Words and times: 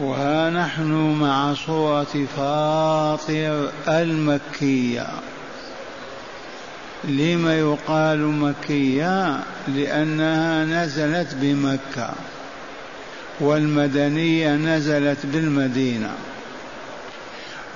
وها 0.00 0.50
نحن 0.50 0.92
مع 1.20 1.54
سورة 1.54 2.26
فاطر 2.36 3.70
المكية. 3.88 5.06
لم 7.04 7.48
يقال 7.48 8.26
مكية؟ 8.26 9.40
لأنها 9.68 10.64
نزلت 10.64 11.34
بمكة 11.34 12.10
والمدنية 13.40 14.56
نزلت 14.56 15.26
بالمدينة. 15.26 16.10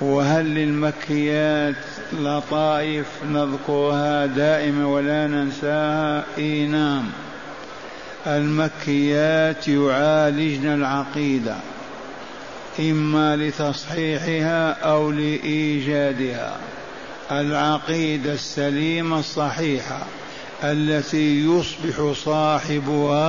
وهل 0.01 0.45
للمكيات 0.45 1.75
لطائف 2.13 3.07
نذكرها 3.31 4.25
دائما 4.25 4.85
ولا 4.85 5.27
ننساها؟ 5.27 6.23
إي 6.37 6.67
نعم. 6.67 7.03
المكيات 8.27 9.67
يعالجن 9.67 10.73
العقيدة. 10.73 11.55
إما 12.79 13.35
لتصحيحها 13.35 14.71
أو 14.71 15.11
لإيجادها. 15.11 16.57
العقيدة 17.31 18.33
السليمة 18.33 19.19
الصحيحة 19.19 20.05
التي 20.63 21.45
يصبح 21.45 22.13
صاحبها 22.25 23.23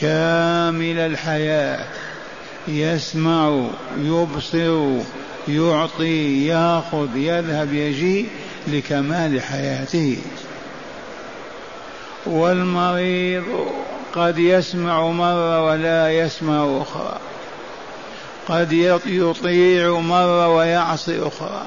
كامل 0.00 0.98
الحياة. 0.98 1.84
يسمع 2.68 3.64
يبصر 3.98 4.88
يعطي 5.48 6.46
يأخذ 6.46 7.16
يذهب 7.16 7.72
يجي 7.72 8.26
لكمال 8.68 9.40
حياته. 9.42 10.18
والمريض 12.26 13.44
قد 14.12 14.38
يسمع 14.38 15.10
مرة 15.10 15.64
ولا 15.64 16.10
يسمع 16.10 16.82
أخرى. 16.82 17.31
قد 18.48 18.72
يطيع 19.06 19.98
مرة 20.00 20.48
ويعصي 20.48 21.20
أخرى 21.20 21.62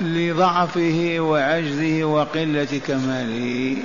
لضعفه 0.00 1.16
وعجزه 1.18 2.04
وقلة 2.04 2.80
كماله. 2.86 3.76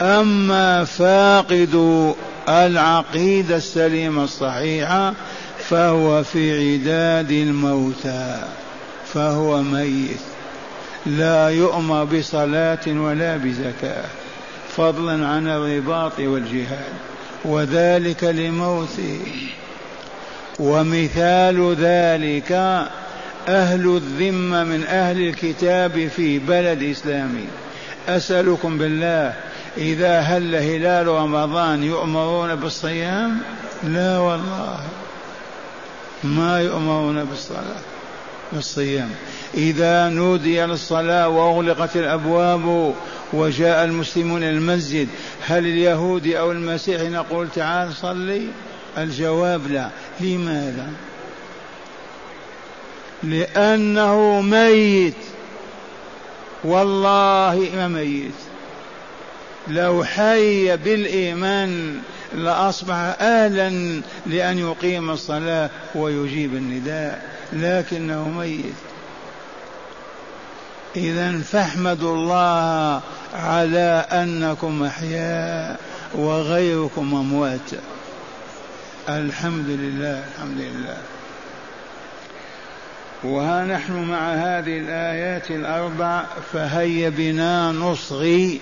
أما 0.00 0.84
فاقد 0.84 2.14
العقيدة 2.48 3.56
السليمة 3.56 4.24
الصحيحة 4.24 5.14
فهو 5.58 6.22
في 6.22 6.72
عداد 6.72 7.30
الموتى 7.30 8.42
فهو 9.06 9.62
ميت. 9.62 10.20
لا 11.06 11.48
يؤمر 11.48 12.04
بصلاة 12.04 12.86
ولا 12.86 13.36
بزكاة 13.36 14.04
فضلا 14.76 15.26
عن 15.26 15.48
الرباط 15.48 16.20
والجهاد 16.20 16.92
وذلك 17.44 18.24
لموته. 18.24 19.20
ومثال 20.60 21.74
ذلك 21.78 22.52
أهل 23.48 23.96
الذمة 23.96 24.64
من 24.64 24.84
أهل 24.84 25.28
الكتاب 25.28 26.08
في 26.16 26.38
بلد 26.38 26.82
إسلامي 26.82 27.46
أسألكم 28.08 28.78
بالله 28.78 29.34
إذا 29.76 30.20
هل 30.20 30.54
هلال 30.54 31.06
رمضان 31.06 31.82
يؤمرون 31.82 32.54
بالصيام؟ 32.54 33.38
لا 33.82 34.18
والله. 34.18 34.80
ما 36.24 36.60
يؤمرون 36.60 37.24
بالصلاة 37.24 37.80
بالصيام. 38.52 39.10
إذا 39.54 40.08
نودي 40.08 40.60
للصلاة 40.60 41.28
وأغلقت 41.28 41.96
الأبواب 41.96 42.94
وجاء 43.32 43.84
المسلمون 43.84 44.42
المسجد 44.42 45.08
هل 45.46 45.66
اليهودي 45.66 46.38
أو 46.38 46.52
المسيحي 46.52 47.08
نقول 47.08 47.48
تعال 47.54 47.94
صلي؟ 47.94 48.42
الجواب 48.98 49.66
لا. 49.70 49.90
لماذا؟ 50.20 50.92
لأنه 53.22 54.40
ميت. 54.40 55.14
والله 56.64 57.70
ما 57.74 57.88
ميت. 57.88 58.34
لو 59.68 60.04
حي 60.04 60.76
بالإيمان 60.76 62.00
لأصبح 62.34 62.94
أهلا 63.20 64.00
لأن 64.26 64.58
يقيم 64.58 65.10
الصلاة 65.10 65.70
ويجيب 65.94 66.54
النداء. 66.54 67.30
لكنه 67.52 68.28
ميت. 68.28 68.74
إذا 70.96 71.38
فاحمدوا 71.38 72.14
الله 72.14 73.00
على 73.34 74.06
أنكم 74.12 74.82
أحياء 74.82 75.80
وغيركم 76.14 77.14
أموات. 77.14 77.70
الحمد 79.18 79.66
لله 79.68 80.24
الحمد 80.34 80.58
لله 80.58 80.96
وها 83.24 83.64
نحن 83.64 83.92
مع 83.92 84.32
هذه 84.32 84.78
الآيات 84.78 85.50
الأربع 85.50 86.24
فهيا 86.52 87.08
بنا 87.08 87.72
نصغي 87.72 88.60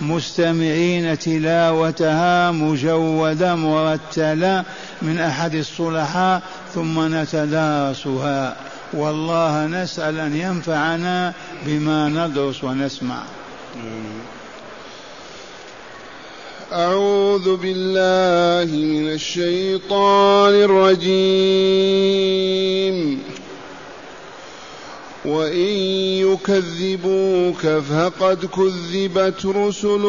مستمعين 0.00 1.18
تلاوتها 1.18 2.50
مجودة 2.50 3.54
مرتلة 3.54 4.64
من 5.02 5.18
أحد 5.18 5.54
الصلحاء 5.54 6.42
ثم 6.74 7.14
نتدارسها. 7.14 8.56
والله 8.92 9.66
نسأل 9.66 10.20
أن 10.20 10.36
ينفعنا 10.36 11.32
بما 11.66 12.08
ندرس 12.08 12.64
ونسمع. 12.64 13.22
أعوذ 16.72 17.56
بالله 17.56 18.76
من 18.76 19.12
الشيطان 19.12 20.54
الرجيم. 20.54 21.00
وإن 25.24 25.76
يكذبوك 26.30 27.66
فقد 27.66 28.44
كذبت 28.44 29.46
رسل 29.46 30.00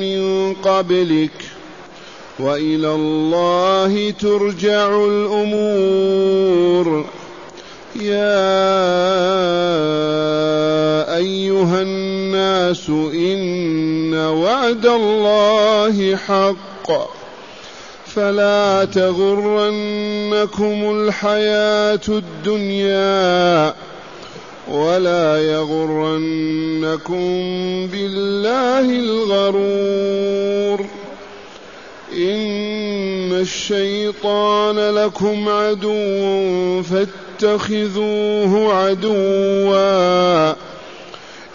من 0.00 0.54
قبلك. 0.54 1.44
وإلى 2.38 2.94
الله 2.94 4.10
ترجع 4.10 5.04
الأمور. 5.04 7.04
يا 7.96 8.56
أيها 11.16 11.82
الناس 11.82 12.88
إن 13.14 14.14
وعد 14.14 14.86
الله 14.86 15.55
حق. 16.16 17.16
فلا 18.06 18.84
تغرنكم 18.84 20.94
الحياة 20.94 22.00
الدنيا 22.08 23.74
ولا 24.68 25.42
يغرنكم 25.42 27.26
بالله 27.86 28.80
الغرور. 28.80 30.86
إن 32.12 33.32
الشيطان 33.32 34.94
لكم 34.94 35.48
عدو 35.48 36.82
فاتخذوه 36.82 38.74
عدوا. 38.74 40.65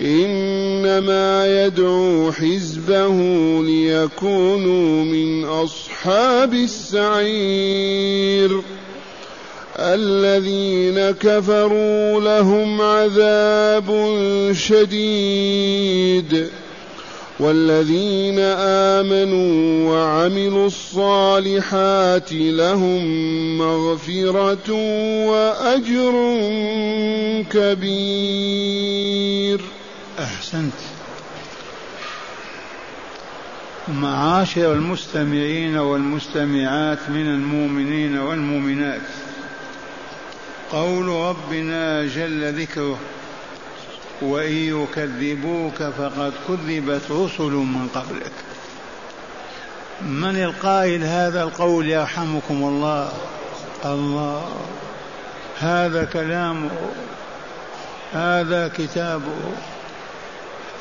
إنما 0.01 1.66
يدعو 1.66 2.31
حزبه 2.31 3.16
ليكونوا 3.63 5.03
من 5.03 5.45
أصحاب 5.45 6.53
السعير. 6.53 8.61
الذين 9.79 11.11
كفروا 11.11 12.19
لهم 12.19 12.81
عذاب 12.81 14.16
شديد. 14.51 16.47
والذين 17.40 18.40
آمنوا 19.00 19.91
وعملوا 19.91 20.67
الصالحات 20.67 22.34
لهم 22.34 23.07
مغفرة 23.57 24.72
وأجر 25.28 26.14
كبير. 27.52 29.61
أحسنت. 30.23 30.73
معاشر 33.88 34.73
المستمعين 34.73 35.78
والمستمعات 35.78 37.09
من 37.09 37.28
المؤمنين 37.28 38.18
والمؤمنات. 38.18 39.02
قول 40.72 41.08
ربنا 41.08 42.06
جل 42.06 42.62
ذكره 42.62 43.00
وإن 44.22 44.53
يكذبوك 44.53 45.84
فقد 45.84 46.34
كذبت 46.47 47.02
رسل 47.12 47.52
من 47.52 47.88
قبلك. 47.96 48.32
من 50.02 50.44
القائل 50.44 51.03
هذا 51.03 51.44
القول 51.44 51.90
يرحمكم 51.90 52.64
الله؟ 52.64 53.12
الله. 53.85 54.50
هذا 55.59 56.03
كلامه. 56.06 56.70
هذا 58.14 58.68
كتابه. 58.68 59.56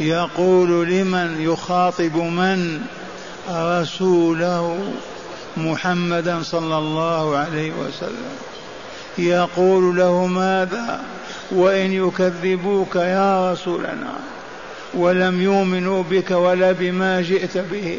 يقول 0.01 0.87
لمن 0.87 1.41
يخاطب 1.41 2.17
من؟ 2.17 2.81
رسوله 3.51 4.79
محمدا 5.57 6.43
صلى 6.43 6.79
الله 6.79 7.37
عليه 7.37 7.73
وسلم. 7.73 8.33
يقول 9.19 9.97
له 9.97 10.27
ماذا؟ 10.27 11.01
وإن 11.51 11.93
يكذبوك 11.93 12.97
يا 12.97 13.53
رسولنا 13.53 14.13
ولم 14.95 15.43
يؤمنوا 15.43 16.03
بك 16.11 16.31
ولا 16.31 16.73
بما 16.73 17.21
جئت 17.21 17.59
به 17.59 17.99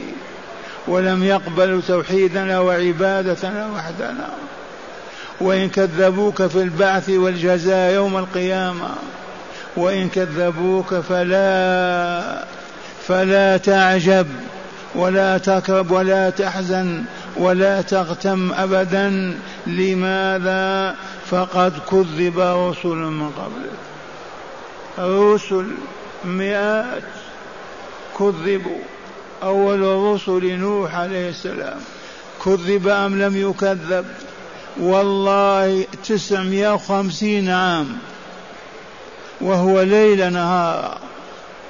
ولم 0.87 1.23
يقبلوا 1.23 1.81
توحيدنا 1.87 2.59
وعبادتنا 2.59 3.69
وحدنا. 3.75 4.29
وإن 5.41 5.69
كذبوك 5.69 6.47
في 6.47 6.61
البعث 6.61 7.09
والجزاء 7.09 7.93
يوم 7.93 8.17
القيامة. 8.17 8.89
وإن 9.77 10.09
كذبوك 10.09 10.95
فلا 10.95 12.45
فلا 13.07 13.57
تعجب 13.57 14.27
ولا 14.95 15.37
تكرب 15.37 15.91
ولا 15.91 16.29
تحزن 16.29 17.03
ولا 17.37 17.81
تغتم 17.81 18.53
أبدا. 18.53 19.37
لماذا؟ 19.67 20.95
فقد 21.29 21.73
كذب 21.91 22.39
رسل 22.39 22.87
من 22.87 23.29
قبلك 23.29 23.79
رسل 24.99 25.65
مئات 26.25 27.03
كذبوا. 28.19 28.81
أول 29.43 29.83
الرسل 29.83 30.59
نوح 30.59 30.95
عليه 30.95 31.29
السلام. 31.29 31.79
كذب 32.45 32.87
أم 32.87 33.21
لم 33.21 33.49
يكذب؟ 33.49 34.05
والله 34.79 35.85
تسعمائة 36.07 36.73
وخمسين 36.73 37.49
عام. 37.49 37.97
وهو 39.41 39.81
ليل 39.81 40.33
نهار 40.33 40.97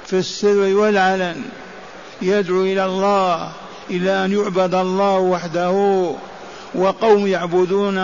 في 0.06 0.18
السر 0.18 0.56
والعلن 0.56 1.42
يدعو 2.22 2.62
إلى 2.62 2.84
الله 2.84 3.52
إلى 3.90 4.24
أن 4.24 4.32
يعبد 4.32 4.74
الله 4.74 5.18
وحده 5.18 6.10
وقوم 6.74 7.26
يعبدون 7.26 7.94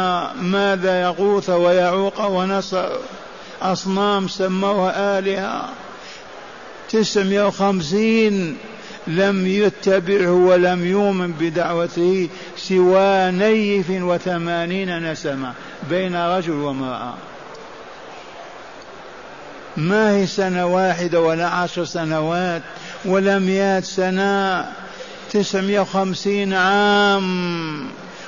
ماذا 0.43 1.03
يغوث 1.03 1.51
ويعوق 1.51 2.27
ونصر. 2.27 2.89
أصنام 3.63 4.29
سموها 4.29 5.19
آلهة. 5.19 5.69
تسعمائة 6.91 7.47
وخمسين 7.47 8.57
لم 9.07 9.47
يتبعه 9.47 10.33
ولم 10.33 10.85
يؤمن 10.85 11.33
بدعوته 11.33 12.29
سوى 12.57 13.31
نيف 13.31 13.91
وثمانين 13.91 15.11
نسمة 15.13 15.53
بين 15.91 16.17
رجل 16.17 16.53
وامرأة. 16.53 17.15
ما 19.77 20.17
هي 20.17 20.27
سنة 20.27 20.67
واحدة 20.67 21.21
ولا 21.21 21.47
عشر 21.47 21.85
سنوات 21.85 22.63
ولا 23.05 23.39
مئات 23.39 23.85
سنة. 23.85 24.67
تسعمائة 25.31 25.79
وخمسين 25.79 26.55
عام 26.55 27.87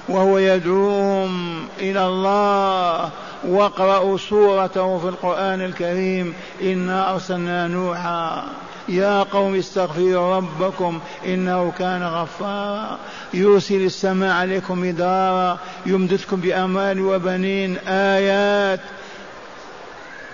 وهو 0.08 0.38
يدعوهم 0.38 1.62
إلى 1.80 2.06
الله. 2.06 3.10
واقرأوا 3.48 4.18
سورته 4.18 4.98
في 4.98 5.08
القرآن 5.08 5.64
الكريم. 5.64 6.34
إنا 6.62 7.12
أرسلنا 7.12 7.68
نوحا. 7.68 8.44
يا 8.88 9.22
قوم 9.22 9.54
استغفروا 9.54 10.36
ربكم 10.36 11.00
إنه 11.26 11.72
كان 11.78 12.02
غفارا. 12.02 12.98
يرسل 13.34 13.82
السماء 13.82 14.30
عليكم 14.30 14.80
مدارا. 14.80 15.58
يمددكم 15.86 16.40
بأموال 16.40 17.00
وبنين. 17.00 17.76
آيات. 17.88 18.80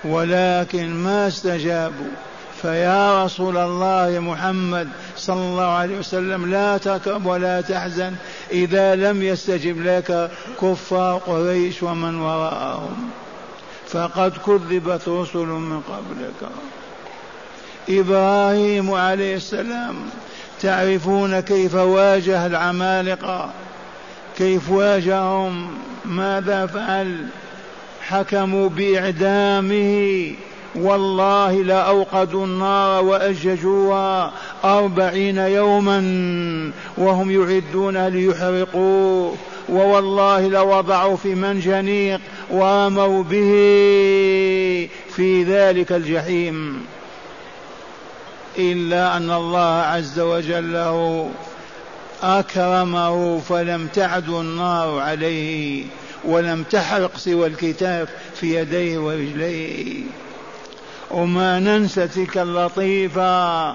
ولكن 0.05 0.95
ما 0.95 1.29
استجابوا. 1.29 2.11
فيا 2.63 3.25
رسول 3.25 3.57
الله 3.57 4.19
محمد 4.21 4.89
صلى 5.17 5.41
الله 5.41 5.65
عليه 5.65 5.99
وسلم 5.99 6.51
لا 6.51 6.79
تكرب 6.79 7.27
ولا 7.27 7.61
تحزن 7.61 8.13
إذا 8.51 8.95
لم 8.95 9.23
يستجب 9.23 9.83
لك 9.83 10.31
كفار 10.63 11.19
قريش 11.19 11.83
ومن 11.83 12.21
وراءهم. 12.21 13.11
فقد 13.89 14.33
كذبت 14.47 15.09
رسل 15.09 15.47
من 15.47 15.81
قبلك. 15.81 16.51
إبراهيم 17.89 18.95
عليه 18.95 19.37
السلام 19.37 19.97
تعرفون 20.61 21.41
كيف 21.41 21.75
واجه 21.75 22.47
العمالقة؟ 22.47 23.51
كيف 24.39 24.71
واجههم؟ 24.71 25.79
ماذا 26.05 26.67
فعل؟ 26.67 27.27
حكموا 28.09 28.69
بإعدامه 28.69 30.33
والله 30.75 31.63
لأوقدوا 31.63 32.47
النار 32.47 33.05
وأججوها 33.05 34.33
أربعين 34.65 35.39
يوما 35.39 36.01
وهم 36.99 37.31
يعدون 37.31 38.07
ليحرقوه 38.07 39.35
ووالله 39.69 40.49
لوضعوا 40.49 41.17
في 41.17 41.35
منجنيق 41.35 42.21
ورموا 42.51 43.23
به 43.23 43.51
في 45.17 45.43
ذلك 45.43 45.93
الجحيم. 45.93 46.87
إلا 48.59 49.17
أن 49.17 49.31
الله 49.31 49.83
عز 49.83 50.21
وجل 50.21 50.77
أكرمه 52.23 53.39
فلم 53.39 53.87
تعد 53.87 54.29
النار 54.29 54.99
عليه 54.99 55.85
ولم 56.25 56.63
تحرق 56.63 57.17
سوى 57.17 57.47
الكتاب 57.47 58.09
في 58.35 58.61
يديه 58.61 58.99
ورجليه. 58.99 60.03
وما 61.11 61.61
ننسى 61.61 62.09
تلك 62.09 62.39
اللطيفة 62.39 63.71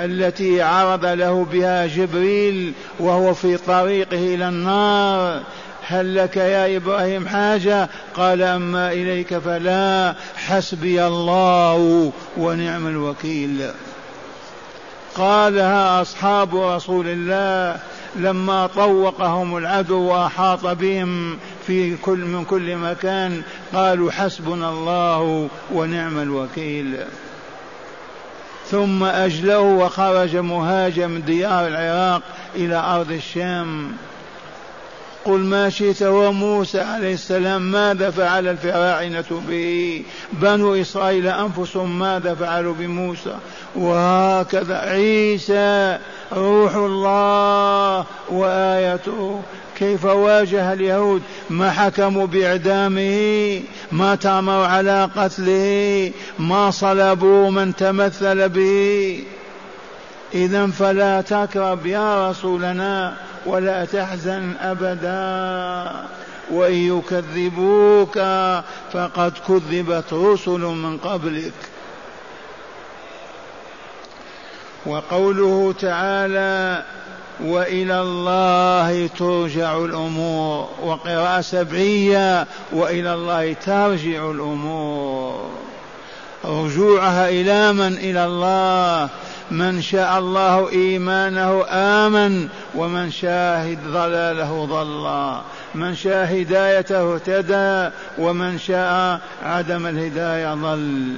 التي 0.00 0.62
عرض 0.62 1.06
له 1.06 1.46
بها 1.52 1.86
جبريل 1.86 2.72
وهو 2.98 3.34
في 3.34 3.56
طريقه 3.56 4.34
إلى 4.34 4.48
النار. 4.48 5.42
هل 5.86 6.16
لك 6.16 6.36
يا 6.36 6.76
إبراهيم 6.76 7.28
حاجة؟ 7.28 7.88
قال 8.14 8.42
أما 8.42 8.92
إليك 8.92 9.38
فلا 9.38 10.14
حسبي 10.36 11.06
الله 11.06 12.12
ونعم 12.36 12.86
الوكيل. 12.86 13.70
قالها 15.14 16.02
أصحاب 16.02 16.56
رسول 16.56 17.06
الله 17.08 17.80
لما 18.16 18.66
طوقهم 18.66 19.56
العدو 19.56 20.00
وأحاط 20.00 20.66
بهم 20.66 21.38
في 21.66 21.96
كل 21.96 22.18
من 22.18 22.44
كل 22.44 22.76
مكان 22.76 23.42
قالوا 23.74 24.10
حسبنا 24.10 24.70
الله 24.70 25.48
ونعم 25.72 26.18
الوكيل. 26.18 26.96
ثم 28.70 29.04
أجله 29.04 29.60
وخرج 29.60 30.36
مهاجم 30.36 31.18
ديار 31.18 31.66
العراق 31.66 32.22
إلى 32.56 32.76
أرض 32.76 33.12
الشام. 33.12 33.92
قل 35.24 35.40
ما 35.40 35.70
شئت 35.70 36.02
وموسى 36.02 36.80
عليه 36.80 37.14
السلام 37.14 37.72
ماذا 37.72 38.10
فعل 38.10 38.48
الفراعنة 38.48 39.42
به؟ 39.48 40.02
بنو 40.32 40.74
إسرائيل 40.74 41.26
أنفسهم 41.26 41.98
ماذا 41.98 42.34
فعلوا 42.34 42.74
بموسى؟ 42.74 43.36
وهكذا 43.74 44.76
عيسى 44.76 45.98
روح 46.32 46.74
الله 46.74 48.04
وآيته 48.28 49.42
كيف 49.78 50.04
واجه 50.04 50.72
اليهود؟ 50.72 51.22
ما 51.50 51.70
حكموا 51.70 52.26
بإعدامه 52.26 53.60
ما 53.92 54.14
تامروا 54.14 54.66
على 54.66 55.08
قتله 55.16 56.12
ما 56.38 56.70
صلبوا 56.70 57.50
من 57.50 57.76
تمثل 57.76 58.48
به. 58.48 59.24
إذا 60.34 60.66
فلا 60.66 61.20
تكرب 61.20 61.86
يا 61.86 62.30
رسولنا. 62.30 63.14
ولا 63.46 63.84
تحزن 63.84 64.52
أبدا. 64.60 65.92
وإن 66.50 66.98
يكذبوك 66.98 68.18
فقد 68.92 69.32
كذبت 69.48 70.12
رسل 70.12 70.60
من 70.60 70.98
قبلك. 70.98 71.52
وقوله 74.86 75.74
تعالى 75.80 76.82
وإلى 77.44 78.00
الله 78.00 79.06
ترجع 79.06 79.76
الأمور. 79.76 80.68
وقراءة 80.82 81.40
سبعية 81.40 82.46
وإلى 82.72 83.14
الله 83.14 83.52
ترجع 83.52 84.30
الأمور. 84.30 85.50
رجوعها 86.44 87.28
إلى 87.28 87.72
من؟ 87.72 87.92
إلى 87.92 88.24
الله. 88.24 89.08
من 89.50 89.82
شاء 89.82 90.18
الله 90.18 90.70
إيمانه 90.70 91.64
آمن 91.68 92.48
ومن 92.74 93.10
شاهد 93.10 93.78
ضلاله 93.86 94.64
ضل. 94.64 95.40
من 95.74 95.94
شاء 95.94 96.42
هدايته 96.42 97.14
اهتدى 97.14 97.94
ومن 98.18 98.58
شاء 98.58 99.20
عدم 99.42 99.86
الهداية 99.86 100.54
ضل. 100.54 101.16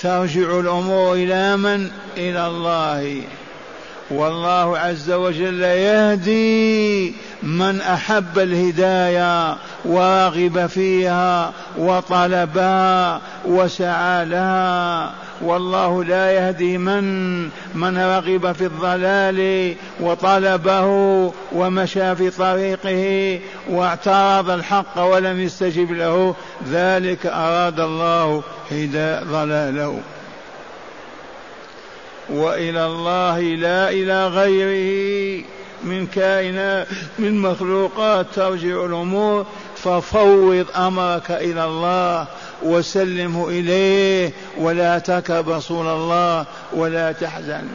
ترجع 0.00 0.60
الأمور 0.60 1.14
إلى 1.14 1.56
من؟ 1.56 1.90
إلى 2.16 2.46
الله. 2.46 3.22
والله 4.10 4.78
عز 4.78 5.10
وجل 5.10 5.62
يهدي 5.62 7.14
من 7.42 7.80
أحب 7.80 8.38
الهداية 8.38 9.56
ورغب 9.84 10.66
فيها 10.66 11.52
وطلبها 11.78 13.20
وسعى 13.46 14.24
لها. 14.24 15.12
والله 15.42 16.04
لا 16.04 16.32
يهدي 16.32 16.78
من 16.78 17.42
من 17.74 17.98
رغب 17.98 18.52
في 18.52 18.64
الضلال 18.64 19.74
وطلبه 20.00 20.86
ومشى 21.52 22.16
في 22.16 22.30
طريقه 22.30 23.40
واعترض 23.70 24.50
الحق 24.50 25.00
ولم 25.00 25.40
يستجب 25.40 25.92
له. 25.92 26.34
ذلك 26.70 27.26
أراد 27.26 27.80
الله 27.80 28.42
هداء 28.70 29.24
ضلاله. 29.24 30.00
وإلى 32.28 32.86
الله 32.86 33.40
لا 33.40 33.90
إلى 33.90 34.26
غيره. 34.28 35.44
من 35.84 36.06
كائنات 36.06 36.86
من 37.18 37.38
مخلوقات 37.38 38.26
ترجع 38.34 38.84
الأمور 38.84 39.46
ففوض 39.76 40.66
أمرك 40.76 41.30
إلى 41.30 41.64
الله 41.64 42.26
وسلمه 42.62 43.48
إليه 43.48 44.32
ولا 44.58 44.98
تكب 44.98 45.48
رسول 45.48 45.86
الله 45.86 46.46
ولا 46.72 47.12
تحزن. 47.12 47.68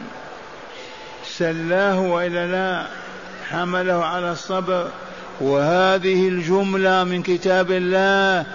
سلاه 1.26 2.00
وإلا 2.00 2.46
لا 2.46 2.86
حمله 3.50 4.04
على 4.04 4.32
الصبر. 4.32 4.88
وهذه 5.40 6.28
الجملة 6.28 7.04
من 7.04 7.22
كتاب 7.22 7.70
الله 7.70 8.46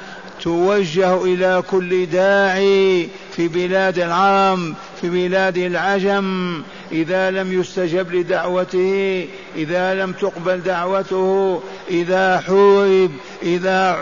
توجه 0.43 1.23
إلى 1.23 1.63
كل 1.71 2.05
داعي 2.05 3.09
في 3.35 3.47
بلاد 3.47 3.99
العرب 3.99 4.73
في 5.01 5.09
بلاد 5.09 5.57
العجم. 5.57 6.61
إذا 6.91 7.31
لم 7.31 7.59
يستجب 7.59 8.15
لدعوته 8.15 9.27
إذا 9.55 9.95
لم 9.95 10.11
تقبل 10.11 10.61
دعوته 10.61 11.61
إذا 11.89 12.39
حورب 12.39 13.11
إذا 13.43 13.99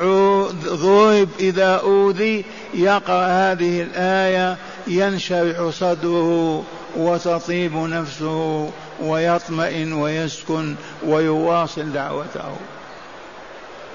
ضرب 0.66 1.30
إذا 1.40 1.82
أوذي 1.84 2.46
يقرأ 2.74 3.26
هذه 3.28 3.82
الآية 3.82 4.58
ينشرح 4.88 5.70
صدره 5.70 6.64
وتطيب 6.98 7.76
نفسه 7.76 8.70
ويطمئن 9.02 9.94
ويسكن 9.94 10.76
ويواصل 11.06 11.92
دعوته. 11.94 12.56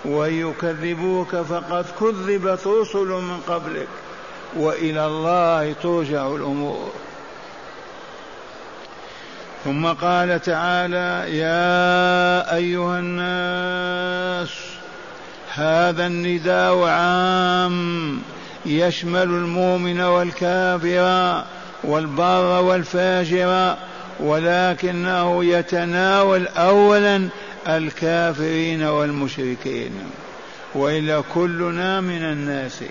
ويكذبوك 0.04 1.36
فقد 1.36 1.84
كذبت 2.00 2.66
رسل 2.66 3.08
من 3.08 3.40
قبلك 3.48 3.88
وإلى 4.56 5.06
الله 5.06 5.74
ترجع 5.82 6.26
الأمور. 6.26 6.92
ثم 9.64 9.86
قال 9.86 10.42
تعالى 10.42 11.38
يا 11.38 12.54
أيها 12.56 12.98
الناس 12.98 14.50
هذا 15.54 16.06
النداء 16.06 16.84
عام 16.84 18.18
يشمل 18.66 19.22
المؤمن 19.22 20.00
والكافر 20.00 21.44
والبر 21.84 22.62
والفاجر 22.62 23.76
ولكنه 24.20 25.44
يتناول 25.44 26.46
اولا 26.46 27.28
الكافرين 27.68 28.82
والمشركين. 28.82 29.90
والا 30.74 31.22
كلنا 31.34 32.00
من 32.00 32.22
الناس. 32.22 32.82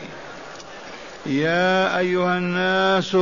يا 1.25 1.97
أيها 1.97 2.37
الناس 2.37 3.17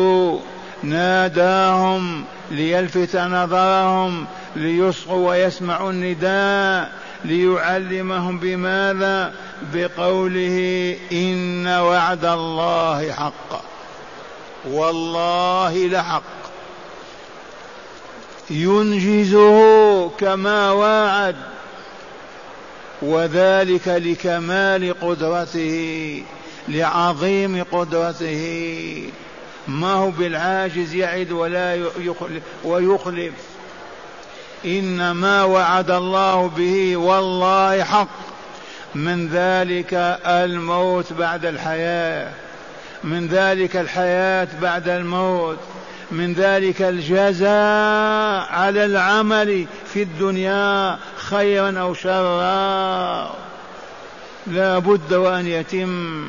ناداهم 0.84 2.24
ليلفت 2.51 3.15
نظرهم 3.15 4.25
ليصغوا 4.56 5.29
ويسمعوا 5.29 5.91
النداء 5.91 6.91
ليعلمهم 7.25 8.39
بماذا؟ 8.39 9.34
بقوله 9.74 10.96
إن 11.12 11.68
وعد 11.68 12.25
الله 12.25 13.12
حق. 13.12 13.63
والله 14.68 15.88
لحق. 15.88 16.49
ينجزه 18.51 20.10
كما 20.10 20.72
وعد 20.72 21.36
وذلك 23.01 23.88
لكمال 23.88 25.00
قدرته 25.01 26.24
لعظيم 26.68 27.63
قدرته. 27.72 29.03
ما 29.68 29.94
هو 29.94 30.10
بالعاجز 30.10 30.94
يعد 30.94 31.32
ولا 31.32 31.75
يخلف 32.00 32.44
ويخلف. 32.63 33.34
إنما 34.65 35.44
وعد 35.44 35.91
الله 35.91 36.48
به 36.48 36.98
والله 36.98 37.84
حق. 37.84 38.08
من 38.96 39.27
ذلك 39.27 40.20
الموت 40.25 41.13
بعد 41.13 41.46
الحياة. 41.46 42.32
من 43.03 43.27
ذلك 43.27 43.77
الحياة 43.77 44.48
بعد 44.62 44.89
الموت. 44.89 45.58
من 46.12 46.34
ذلك 46.34 46.82
الجزاء 46.82 48.48
على 48.51 48.86
العمل 48.86 49.66
في 49.94 50.04
الدنيا 50.04 50.98
خيرا 51.18 51.80
أو 51.80 51.94
شرا. 51.94 53.36
لا 54.48 54.80
بد 54.80 55.13
وأن 55.13 55.48
يتم 55.48 56.28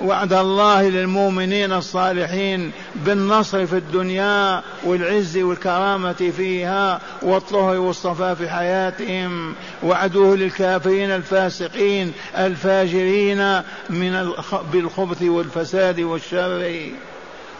وعد 0.00 0.32
الله 0.32 0.88
للمؤمنين 0.88 1.72
الصالحين 1.72 2.72
بالنصر 2.94 3.66
في 3.66 3.76
الدنيا 3.76 4.62
والعز 4.84 5.38
والكرامة 5.38 6.32
فيها 6.36 7.00
والطهر 7.22 7.78
والصفاء 7.78 8.34
في 8.34 8.50
حياتهم. 8.50 9.54
وعدوه 9.82 10.36
للكافرين 10.36 11.10
الفاسقين 11.10 12.12
الفاجرين 12.38 13.62
من 13.90 14.32
بالخبث 14.72 15.22
والفساد 15.22 16.00
والشر. 16.00 16.90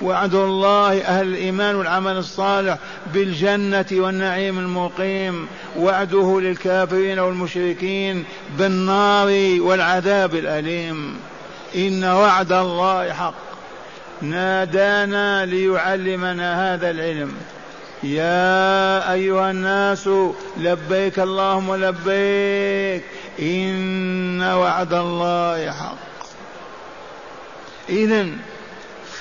وعد 0.02 0.34
الله 0.34 1.00
أهل 1.00 1.26
الإيمان 1.26 1.74
والعمل 1.74 2.16
الصالح 2.16 2.78
بالجنة 3.14 3.86
والنعيم 3.92 4.58
المقيم. 4.58 5.46
وعده 5.78 6.40
للكافرين 6.40 7.18
والمشركين 7.18 8.24
بالنار 8.58 9.56
والعذاب 9.60 10.34
الأليم. 10.34 11.16
إن 11.76 12.04
وعد 12.04 12.52
الله 12.52 13.12
حق. 13.12 13.34
نادانا 14.22 15.46
ليعلمنا 15.46 16.74
هذا 16.74 16.90
العلم. 16.90 17.34
يا 18.02 19.12
أيها 19.12 19.50
الناس 19.50 20.08
لبيك 20.56 21.18
اللهم 21.18 21.74
لبيك. 21.74 23.02
إن 23.42 24.42
وعد 24.42 24.92
الله 24.92 25.70
حق. 25.70 25.96
إذا 27.88 28.26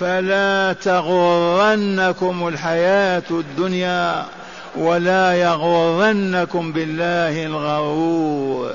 فلا 0.02 0.74
تغرنكم 0.74 2.48
الحياة 2.48 3.24
الدنيا 3.32 4.26
ولا 4.76 5.34
يغرنكم 5.34 6.72
بالله 6.72 7.46
الغرور. 7.46 8.72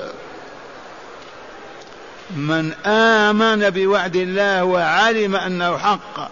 من 2.35 2.73
آمن 2.85 3.69
بوعد 3.69 4.15
الله 4.15 4.63
وعلم 4.63 5.35
أنه 5.35 5.77
حق 5.77 6.29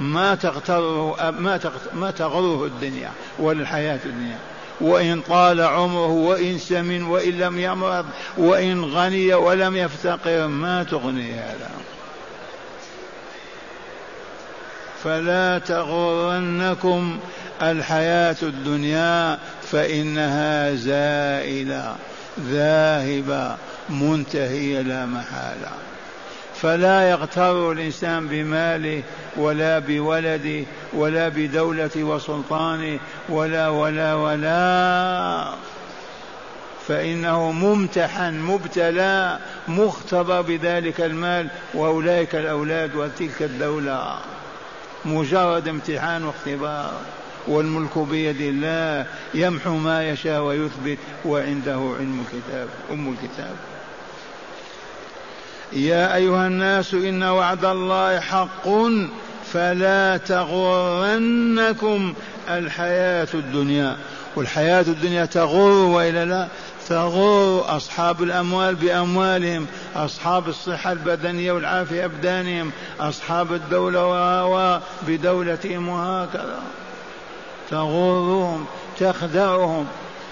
ما 0.00 0.34
تغتره 0.34 1.30
ما 1.30 1.60
ما 1.94 2.10
تغره 2.10 2.64
الدنيا 2.64 3.10
ولا 3.38 3.60
الحياة 3.62 4.00
الدنيا. 4.04 4.38
وإن 4.80 5.20
طال 5.20 5.60
عمره 5.60 6.12
وإن 6.12 6.58
سمن 6.58 7.02
وإن 7.02 7.38
لم 7.38 7.58
يمرض 7.58 8.06
وإن 8.38 8.84
غني 8.84 9.34
ولم 9.34 9.76
يفتقر 9.76 10.46
ما 10.46 10.82
تغني 10.82 11.34
هذا. 11.34 11.70
فلا 15.04 15.58
تغرنكم 15.58 17.18
الحياة 17.62 18.36
الدنيا 18.42 19.38
فإنها 19.62 20.74
زائلة 20.74 21.96
ذاهبة 22.40 23.56
منتهية 23.88 24.80
لا 24.80 25.06
محالة. 25.06 25.70
فلا 26.54 27.10
يغتر 27.10 27.72
الإنسان 27.72 28.28
بماله 28.28 29.02
ولا 29.36 29.78
بولده 29.78 30.64
ولا 30.92 31.28
بدولة 31.28 31.90
وسلطانه 31.96 32.98
ولا 33.28 33.68
ولا 33.68 34.14
ولا. 34.14 35.48
فإنه 36.88 37.52
ممتحن 37.52 38.34
مبتلى 38.34 39.38
مختبر 39.68 40.40
بذلك 40.40 41.00
المال 41.00 41.48
وأولئك 41.74 42.34
الأولاد 42.34 42.96
وتلك 42.96 43.42
الدولة. 43.42 44.16
مجرد 45.04 45.68
امتحان 45.68 46.24
واختبار 46.24 46.92
والملك 47.48 47.98
بيد 47.98 48.40
الله 48.40 49.06
يمحو 49.34 49.76
ما 49.76 50.08
يشاء 50.08 50.42
ويثبت 50.42 50.98
وعنده 51.24 51.72
علم 51.72 52.24
الكتاب 52.24 52.68
أم 52.90 53.08
الكتاب. 53.08 53.54
يا 55.72 56.14
أيها 56.14 56.46
الناس 56.46 56.94
إن 56.94 57.22
وعد 57.22 57.64
الله 57.64 58.20
حق 58.20 58.68
فلا 59.52 60.16
تغرنكم 60.16 62.14
الحياة 62.48 63.28
الدنيا. 63.34 63.96
والحياة 64.36 64.80
الدنيا 64.80 65.24
تغر 65.24 65.70
وإلا 65.70 66.24
لا 66.24 66.48
تغر 66.88 67.76
أصحاب 67.76 68.22
الأموال 68.22 68.74
بأموالهم 68.74 69.66
أصحاب 69.96 70.48
الصحة 70.48 70.92
البدنية 70.92 71.52
والعافية 71.52 72.04
أبدانهم 72.04 72.70
أصحاب 73.00 73.52
الدولة 73.52 74.80
بدولتهم 75.06 75.88
وهكذا. 75.88 76.62
تغرهم 77.70 78.66
تخدعهم. 79.00 79.86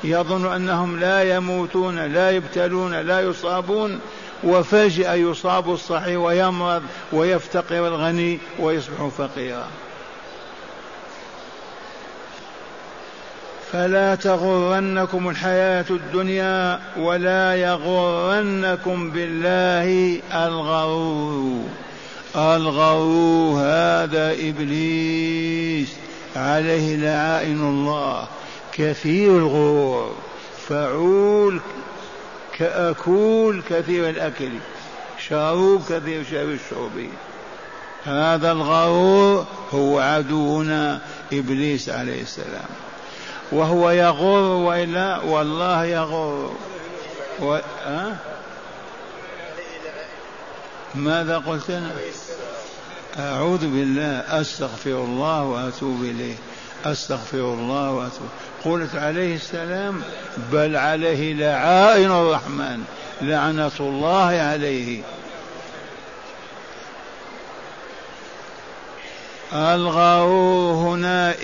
يظن 0.04 0.52
أنهم 0.52 1.00
لا 1.00 1.36
يموتون 1.36 1.98
لا 1.98 2.30
يبتلون 2.30 2.94
لا 2.94 3.20
يصابون 3.20 4.00
وفجأة 4.44 5.14
يصاب 5.14 5.72
الصحيح 5.72 6.18
ويمرض 6.18 6.82
ويفتقر 7.12 7.88
الغني 7.88 8.38
ويصبح 8.58 9.08
فقيرا. 9.18 9.66
فلا 13.72 14.14
تغرنكم 14.14 15.28
الحياة 15.28 15.84
الدنيا 15.90 16.80
ولا 16.98 17.54
يغرنكم 17.54 19.10
بالله 19.10 20.20
الغرور. 20.46 21.64
الغرور 22.36 23.60
هذا 23.60 24.32
إبليس 24.32 25.88
عليه 26.36 26.96
لعائن 26.96 27.60
الله. 27.60 28.26
كثير 28.72 29.38
الغرور. 29.38 30.14
فعول 30.68 31.60
كأكول 32.58 33.62
كثير 33.70 34.08
الأكل. 34.08 34.50
شروب 35.28 35.82
كثير 35.88 36.24
شرب 36.30 36.48
الشرب. 36.48 37.06
هذا 38.04 38.52
الغرور 38.52 39.46
هو 39.74 39.98
عدونا 39.98 41.00
إبليس 41.32 41.88
عليه 41.88 42.22
السلام. 42.22 42.91
وهو 43.52 43.90
يغر 43.90 44.42
وإلا 44.42 45.20
والله 45.20 45.84
يغر 45.84 46.52
و... 47.40 47.58
أه؟ 47.86 48.12
ماذا 50.94 51.38
قلت 51.38 51.70
أنا 51.70 51.90
أعوذ 53.18 53.58
بالله 53.58 54.40
أستغفر 54.40 54.90
الله 54.90 55.44
وأتوب 55.44 56.02
إليه. 56.02 56.34
أستغفر 56.84 57.38
الله 57.38 57.90
وأتوب. 57.90 58.28
قلت 58.64 58.94
عليه 58.94 59.34
السلام 59.34 60.02
بل 60.52 60.76
عليه 60.76 61.34
لعائن 61.34 62.10
الرحمن 62.10 62.84
لعنة 63.22 63.70
الله 63.80 64.26
عليه. 64.26 65.02
الغرور 69.52 70.74
هنا 70.74 71.34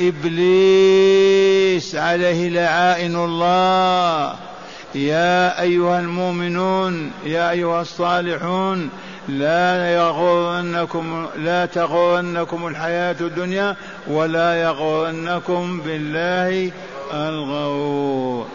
إبليس 1.79 1.95
عليه 1.95 2.49
لعائن 2.49 3.17
الله. 3.17 4.35
يا 4.95 5.61
أيها 5.61 6.01
المؤمنون 6.01 7.13
يا 7.25 7.51
أيها 7.51 7.83
الصالحون 7.83 8.91
لا 9.29 9.95
يغرنكم 9.95 11.27
لا 11.37 11.67
تغرنكم 11.67 12.67
الحياة 12.67 13.17
الدنيا 13.21 13.77
ولا 14.07 14.63
يغرنكم 14.63 15.81
بالله 15.81 16.73
الغرور. 17.15 18.47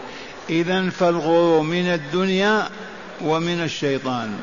إذا 0.50 0.90
فالغرور 0.90 1.62
من 1.62 1.86
الدنيا 1.86 2.68
ومن 3.24 3.62
الشيطان 3.62 4.36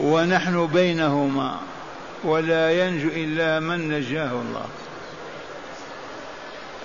ونحن 0.00 0.66
بينهما 0.66 1.56
ولا 2.24 2.86
ينجو 2.86 3.08
إلا 3.08 3.60
من 3.60 3.88
نجاه 3.88 4.30
الله. 4.30 4.66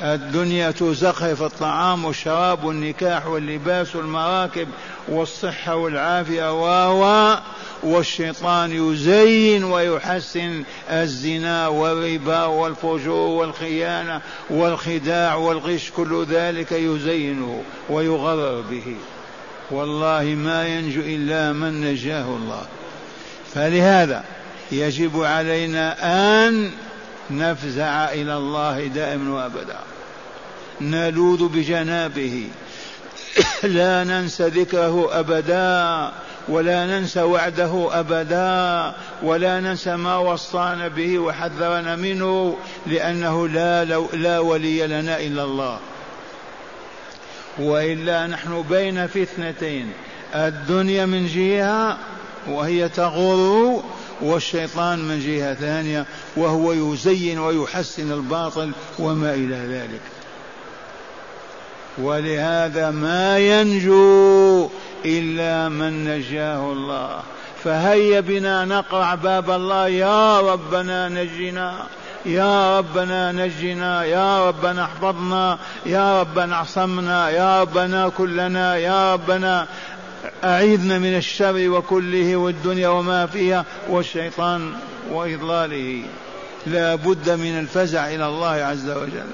الدنيا 0.01 0.71
تزخرف 0.71 1.43
الطعام 1.43 2.05
والشراب 2.05 2.63
والنكاح 2.63 3.27
واللباس 3.27 3.95
والمراكب 3.95 4.67
والصحة 5.07 5.75
والعافية 5.75 6.53
و 6.53 7.37
والشيطان 7.83 8.71
يزين 8.71 9.63
ويحسن 9.63 10.63
الزنا 10.89 11.67
والربا 11.67 12.45
والفجور 12.45 13.29
والخيانة 13.29 14.21
والخداع 14.49 15.35
والغش 15.35 15.91
كل 15.91 16.25
ذلك 16.29 16.71
يزينه 16.71 17.63
ويغرر 17.89 18.61
به. 18.61 18.95
والله 19.71 20.23
ما 20.23 20.67
ينجو 20.67 21.01
إلا 21.01 21.53
من 21.53 21.81
نجاه 21.81 22.25
الله. 22.25 22.65
فلهذا 23.53 24.23
يجب 24.71 25.23
علينا 25.23 25.95
أن 26.47 26.71
نفزع 27.31 28.13
إلى 28.13 28.37
الله 28.37 28.87
دائما 28.87 29.33
وأبدا. 29.33 29.79
نلوذ 30.81 31.47
بجنابه. 31.47 32.47
لا 33.63 34.03
ننسى 34.03 34.47
ذكره 34.47 35.19
أبدا 35.19 36.11
ولا 36.47 36.85
ننسى 36.85 37.21
وعده 37.21 37.99
أبدا 37.99 38.95
ولا 39.23 39.59
ننسى 39.59 39.95
ما 39.95 40.17
وصانا 40.17 40.87
به 40.87 41.19
وحذرنا 41.19 41.95
منه 41.95 42.57
لأنه 42.87 43.47
لا, 43.47 43.85
لا 44.13 44.39
ولي 44.39 44.87
لنا 44.87 45.19
إلا 45.19 45.43
الله. 45.43 45.79
وإلا 47.59 48.27
نحن 48.27 48.63
بين 48.69 49.07
فتنتين 49.07 49.91
الدنيا 50.35 51.05
من 51.05 51.27
جهة 51.27 51.97
وهي 52.47 52.89
تغر 52.89 53.81
والشيطان 54.21 54.99
من 54.99 55.19
جهة 55.19 55.53
ثانية 55.53 56.05
وهو 56.37 56.73
يزين 56.73 57.39
ويحسن 57.39 58.11
الباطل 58.11 58.71
وما 58.99 59.33
إلى 59.33 59.55
ذلك. 59.55 60.01
ولهذا 61.97 62.91
ما 62.91 63.39
ينجو 63.39 64.69
إلا 65.05 65.69
من 65.69 66.05
نجاه 66.05 66.71
الله. 66.71 67.19
فهيا 67.63 68.19
بنا 68.19 68.65
نقرع 68.65 69.15
باب 69.15 69.51
الله. 69.51 69.87
يا 69.87 70.39
ربنا 70.41 71.09
نجنا. 71.09 71.73
يا 72.25 72.77
ربنا 72.79 73.31
نجنا. 73.31 74.03
يا 74.03 74.47
ربنا 74.47 74.83
احفظنا. 74.83 75.57
يا 75.85 76.21
ربنا 76.21 76.55
اعصمنا. 76.55 77.29
يا 77.29 77.61
ربنا 77.61 78.09
كلنا. 78.09 78.75
يا 78.75 79.13
ربنا 79.13 79.67
أعيذنا 80.43 80.99
من 80.99 81.17
الشر 81.17 81.69
وكله 81.69 82.35
والدنيا 82.35 82.89
وما 82.89 83.25
فيها 83.25 83.65
والشيطان 83.89 84.73
وإضلاله. 85.11 86.03
لا 86.67 86.95
بد 86.95 87.29
من 87.29 87.59
الفزع 87.59 88.07
إلى 88.07 88.27
الله 88.27 88.47
عز 88.47 88.89
وجل. 88.89 89.29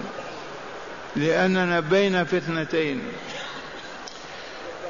لأننا 1.16 1.80
بين 1.80 2.24
فتنتين. 2.24 3.02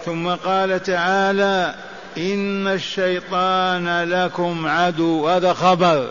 ثم 0.06 0.30
قال 0.30 0.84
تعالى 0.84 1.76
إن 2.18 2.68
الشيطان 2.68 4.04
لكم 4.04 4.68
عدو. 4.68 5.28
هذا 5.28 5.54
خبر. 5.54 6.10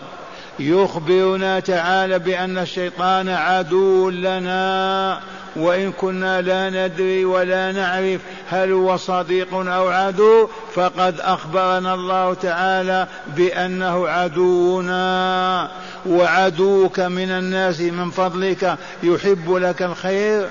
يخبرنا 0.59 1.59
تعالى 1.59 2.19
بأن 2.19 2.57
الشيطان 2.57 3.29
عدو 3.29 4.09
لنا. 4.09 5.19
وإن 5.55 5.91
كنا 5.91 6.41
لا 6.41 6.69
ندري 6.69 7.25
ولا 7.25 7.71
نعرف 7.71 8.21
هل 8.49 8.71
هو 8.71 8.97
صديق 8.97 9.53
أو 9.53 9.87
عدو 9.89 10.49
فقد 10.75 11.19
أخبرنا 11.19 11.93
الله 11.93 12.33
تعالى 12.33 13.07
بأنه 13.27 14.07
عدونا. 14.07 15.69
وعدوك 16.05 16.99
من 16.99 17.29
الناس 17.29 17.81
من 17.81 18.09
فضلك 18.09 18.77
يحب 19.03 19.53
لك 19.53 19.81
الخير 19.81 20.47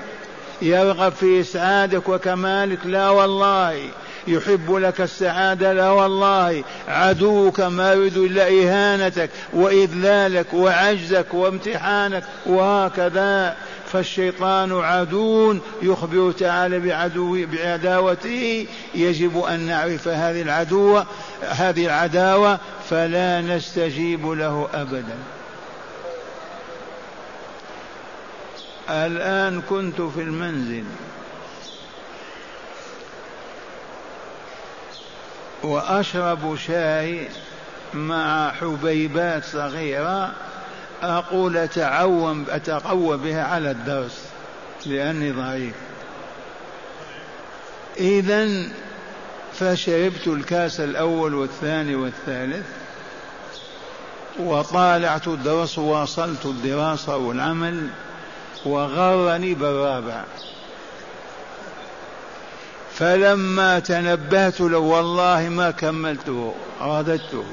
يرغب 0.61 1.11
في 1.11 1.41
إسعادك 1.41 2.09
وكمالك 2.09 2.79
لا 2.85 3.09
والله. 3.09 3.89
يحب 4.27 4.75
لك 4.75 5.01
السعادة 5.01 5.73
لا 5.73 5.89
والله. 5.89 6.63
عدوك 6.87 7.59
ما 7.59 7.93
يريد 7.93 8.17
إلا 8.17 8.47
إهانتك 8.47 9.29
وإذلالك 9.53 10.53
وعجزك 10.53 11.33
وامتحانك 11.33 12.23
وهكذا. 12.45 13.55
فالشيطان 13.91 14.79
عدو 14.81 15.55
يخبر 15.81 16.31
تعالى 16.31 16.79
بعدو 16.79 17.45
بعداوته. 17.51 18.67
يجب 18.95 19.43
أن 19.43 19.59
نعرف 19.59 20.07
هذه 20.07 20.41
العدوة 20.41 21.05
هذه 21.49 21.85
العداوة 21.85 22.59
فلا 22.89 23.41
نستجيب 23.41 24.27
له 24.27 24.67
أبدا. 24.73 25.17
الآن 28.89 29.61
كنت 29.61 30.01
في 30.01 30.21
المنزل. 30.21 30.83
وأشرب 35.63 36.55
شاي 36.55 37.27
مع 37.93 38.51
حبيبات 38.51 39.43
صغيرة. 39.45 40.31
أقول 41.03 41.57
أتعوم 41.57 42.45
أتقوى 42.49 43.17
بها 43.17 43.43
على 43.43 43.71
الدرس 43.71 44.21
لأني 44.85 45.31
ضعيف. 45.31 45.73
إذا 47.97 48.69
فشربت 49.53 50.27
الكاس 50.27 50.79
الأول 50.79 51.33
والثاني 51.33 51.95
والثالث. 51.95 52.65
وطالعت 54.39 55.27
الدرس 55.27 55.77
واصلت 55.77 56.45
الدراسة 56.45 57.17
والعمل. 57.17 57.87
وغرني 58.65 59.53
بالرابع 59.53 60.23
فلما 62.95 63.79
تنبهت 63.79 64.61
له 64.61 64.77
والله 64.77 65.49
ما 65.49 65.71
كملته 65.71 66.53
رددته 66.81 67.43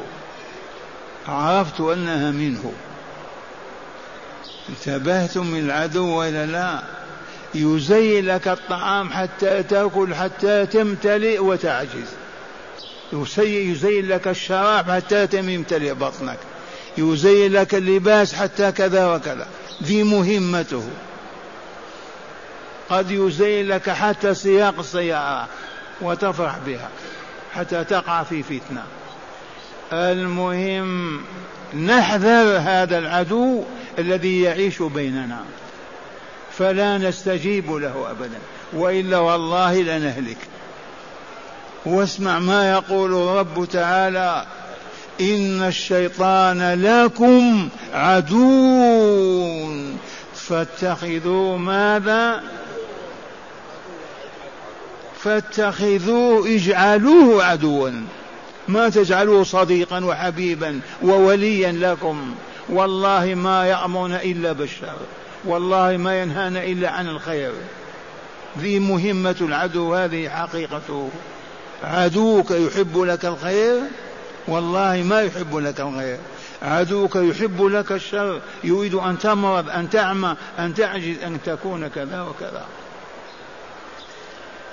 عرفت 1.28 1.80
أنها 1.80 2.30
منه. 2.30 2.72
انتبهتم 4.68 5.46
من 5.46 5.60
العدو 5.60 6.06
وإلا 6.06 6.46
لا. 6.46 6.82
يزين 7.54 8.26
لك 8.26 8.48
الطعام 8.48 9.10
حتى 9.10 9.62
تأكل 9.62 10.14
حتى 10.14 10.66
تمتلئ 10.66 11.38
وتعجز. 11.38 12.08
يزين 13.38 14.08
لك 14.08 14.28
الشراب 14.28 14.90
حتى 14.90 15.28
يمتلئ 15.32 15.92
بطنك. 15.92 16.38
يزين 16.98 17.52
لك 17.52 17.74
اللباس 17.74 18.34
حتى 18.34 18.72
كذا 18.72 19.14
وكذا. 19.14 19.46
ذي 19.82 20.02
مهمته. 20.02 20.88
قد 22.90 23.10
يزين 23.10 23.68
لك 23.68 23.90
حتى 23.90 24.34
سياق 24.34 24.78
السيارة 24.78 25.48
وتفرح 26.00 26.58
بها 26.66 26.88
حتى 27.54 27.84
تقع 27.84 28.22
في 28.22 28.42
فتنة. 28.42 28.82
المهم 29.92 31.20
نحذر 31.74 32.58
هذا 32.58 32.98
العدو 32.98 33.64
الذي 33.98 34.42
يعيش 34.42 34.82
بيننا. 34.82 35.38
فلا 36.58 36.98
نستجيب 36.98 37.72
له 37.72 38.10
ابدا 38.10 38.38
وإلا 38.72 39.18
والله 39.18 39.82
لنهلك. 39.82 40.38
واسمع 41.86 42.38
ما 42.38 42.70
يقول 42.72 43.14
الرب 43.14 43.68
تعالى 43.72 44.46
إن 45.20 45.62
الشيطان 45.62 46.82
لكم 46.82 47.68
عدو 47.94 49.90
فاتخذوا 50.34 51.58
ماذا؟ 51.58 52.42
فاتخذوه 55.18 56.48
اجعلوه 56.48 57.44
عدوا. 57.44 57.90
ما 58.68 58.88
تجعلوه 58.88 59.44
صديقا 59.44 60.04
وحبيبا 60.04 60.80
ووليا 61.02 61.72
لكم. 61.72 62.34
والله 62.68 63.34
ما 63.34 63.66
يأمرنا 63.66 64.22
إلا 64.22 64.52
بالشر. 64.52 64.96
والله 65.44 65.96
ما 65.96 66.22
ينهانا 66.22 66.64
إلا 66.64 66.90
عن 66.90 67.08
الخير. 67.08 67.52
ذي 68.58 68.78
مهمة 68.78 69.36
العدو 69.40 69.94
هذه 69.94 70.28
حقيقته. 70.28 71.10
عدوك 71.84 72.50
يحب 72.50 72.98
لك 72.98 73.24
الخير. 73.24 73.76
والله 74.48 75.02
ما 75.02 75.22
يحب 75.22 75.56
لك 75.56 75.80
الخير 75.80 76.18
عدوك 76.62 77.16
يحب 77.16 77.62
لك 77.62 77.92
الشر. 77.92 78.40
يريد 78.64 78.94
أن 78.94 79.18
تمرض 79.18 79.70
أن 79.70 79.90
تعمى 79.90 80.36
أن 80.58 80.74
تعجز 80.74 81.22
أن 81.22 81.38
تكون 81.42 81.88
كذا 81.88 82.22
وكذا. 82.22 82.64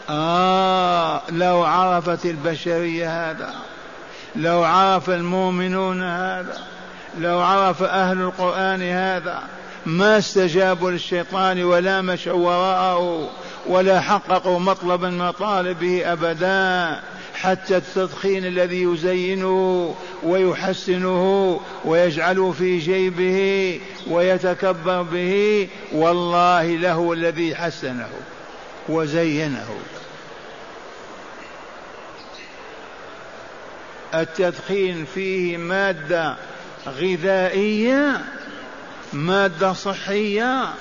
آه 0.09 1.21
لو 1.29 1.63
عرفت 1.63 2.25
البشرية 2.25 3.31
هذا 3.31 3.53
لو 4.35 4.63
عرف 4.63 5.09
المؤمنون 5.09 6.03
هذا 6.03 6.63
لو 7.19 7.39
عرف 7.39 7.83
أهل 7.83 8.21
القرآن 8.21 8.81
هذا 8.81 9.43
ما 9.85 10.17
استجابوا 10.17 10.91
للشيطان 10.91 11.63
ولا 11.63 12.01
مشوا 12.01 12.33
وراءه 12.33 13.29
ولا 13.67 14.01
حققوا 14.01 14.59
مطلبا 14.59 15.09
مطالبه 15.09 16.11
أبدا. 16.13 16.99
حتى 17.41 17.77
التدخين 17.77 18.45
الذي 18.45 18.83
يزينه 18.83 19.95
ويحسنه 20.23 21.59
ويجعله 21.85 22.51
في 22.51 22.79
جيبه 22.79 23.79
ويتكبر 24.07 25.01
به 25.01 25.67
والله 25.91 26.65
له 26.65 27.13
الذي 27.13 27.55
حسنه 27.55 28.09
وزينه. 28.89 29.67
التدخين 34.13 35.05
فيه 35.05 35.57
مادة 35.57 36.35
غذائية 36.87 38.21
مادة 39.13 39.73
صحية 39.73 40.73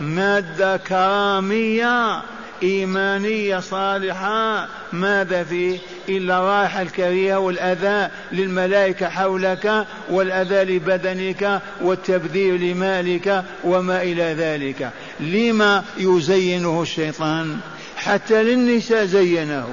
مادة 0.00 0.76
كرامية 0.76 2.22
إيمانية 2.62 3.58
صالحة. 3.58 4.68
ماذا 4.92 5.44
فيه؟ 5.44 5.78
إلا 6.08 6.38
الرائحة 6.38 6.82
الكريهة 6.82 7.38
والأذى 7.38 8.10
للملائكة 8.32 9.08
حولك 9.08 9.86
والأذى 10.10 10.76
لبدنك 10.76 11.62
والتبذير 11.80 12.56
لمالك 12.56 13.44
وما 13.64 14.02
إلى 14.02 14.22
ذلك. 14.22 14.90
لما 15.20 15.84
يزينه 15.98 16.82
الشيطان؟ 16.82 17.58
حتى 17.96 18.42
للنساء 18.42 19.04
زينه. 19.04 19.68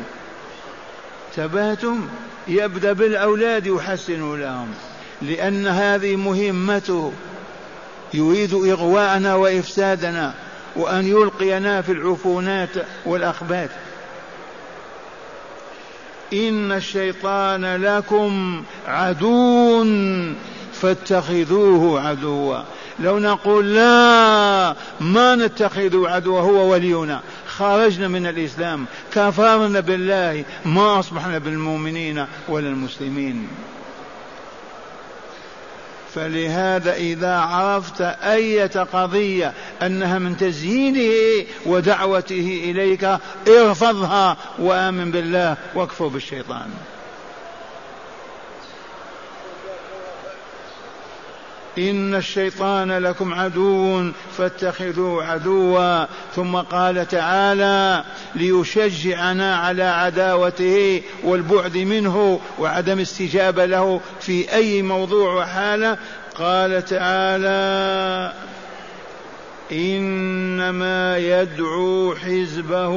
تباتم. 1.36 2.08
يبدأ 2.47 2.93
بالأولاد 2.93 3.67
يحسن 3.67 4.39
لهم. 4.39 4.67
لأن 5.21 5.67
هذه 5.67 6.15
مهمته. 6.15 7.13
يريد 8.13 8.54
إغواءنا 8.54 9.36
وإفسادنا. 9.36 10.34
وأن 10.78 11.08
يلقينا 11.08 11.82
في 11.82 11.92
العفونات 11.92 12.70
والأخبات. 13.06 13.70
إن 16.34 16.72
الشيطان 16.72 17.76
لكم 17.76 18.63
عدو 18.88 19.86
فاتخذوه 20.74 22.08
عدوا. 22.08 22.58
لو 23.00 23.20
نقول 23.20 23.76
لا 23.76 24.76
ما 25.00 25.36
نتخذ 25.36 26.08
عدوا 26.08 26.40
هو 26.40 26.72
ولينا. 26.72 27.22
خرجنا 27.48 28.08
من 28.08 28.28
الإسلام. 28.28 28.86
كفرنا 29.13 29.80
بالله 29.80 30.44
ما 30.66 31.00
أصبحنا 31.00 31.38
بالمؤمنين 31.38 32.26
ولا 32.48 32.70
المسلمين. 32.70 33.48
فلهذا 36.15 36.96
إذا 36.96 37.36
عرفت 37.36 38.02
أية 38.02 38.84
قضية 38.93 39.54
أنها 39.82 40.20
من 40.20 40.38
تزيينه 40.38 41.46
ودعوته 41.65 42.62
إليك 42.63 43.17
ارفضها 43.48 44.38
وآمن 44.60 45.12
بالله 45.12 45.58
واكفر 45.76 46.08
بالشيطان. 46.08 46.70
إن 51.78 52.16
الشيطان 52.16 52.92
لكم 52.92 53.34
عدو 53.34 54.12
فاتخذوه 54.38 55.26
عدوا. 55.26 56.06
ثم 56.36 56.56
قال 56.56 57.08
تعالى 57.08 58.04
ليشجعنا 58.36 59.56
على 59.56 59.84
عداوته 59.84 61.02
والبعد 61.24 61.78
منه 61.78 62.40
وعدم 62.60 63.00
استجابة 63.00 63.66
له 63.66 64.02
في 64.20 64.54
أي 64.54 64.82
موضوع 64.82 65.34
وحالة. 65.34 65.98
قال 66.36 66.86
تعالى 66.86 68.34
إنما 69.72 71.18
يدعو 71.18 72.16
حزبه 72.16 72.94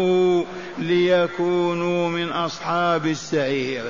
ليكونوا 0.79 2.09
من 2.09 2.29
أصحاب 2.29 3.07
السعير. 3.07 3.85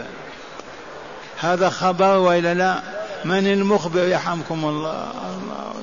هذا 1.38 1.68
خبر 1.68 2.16
وإلا 2.18 2.54
لا؟ 2.54 2.99
من 3.24 3.46
المخبر 3.46 4.08
يرحمكم 4.08 4.64
الله. 4.64 5.10
الله. 5.10 5.74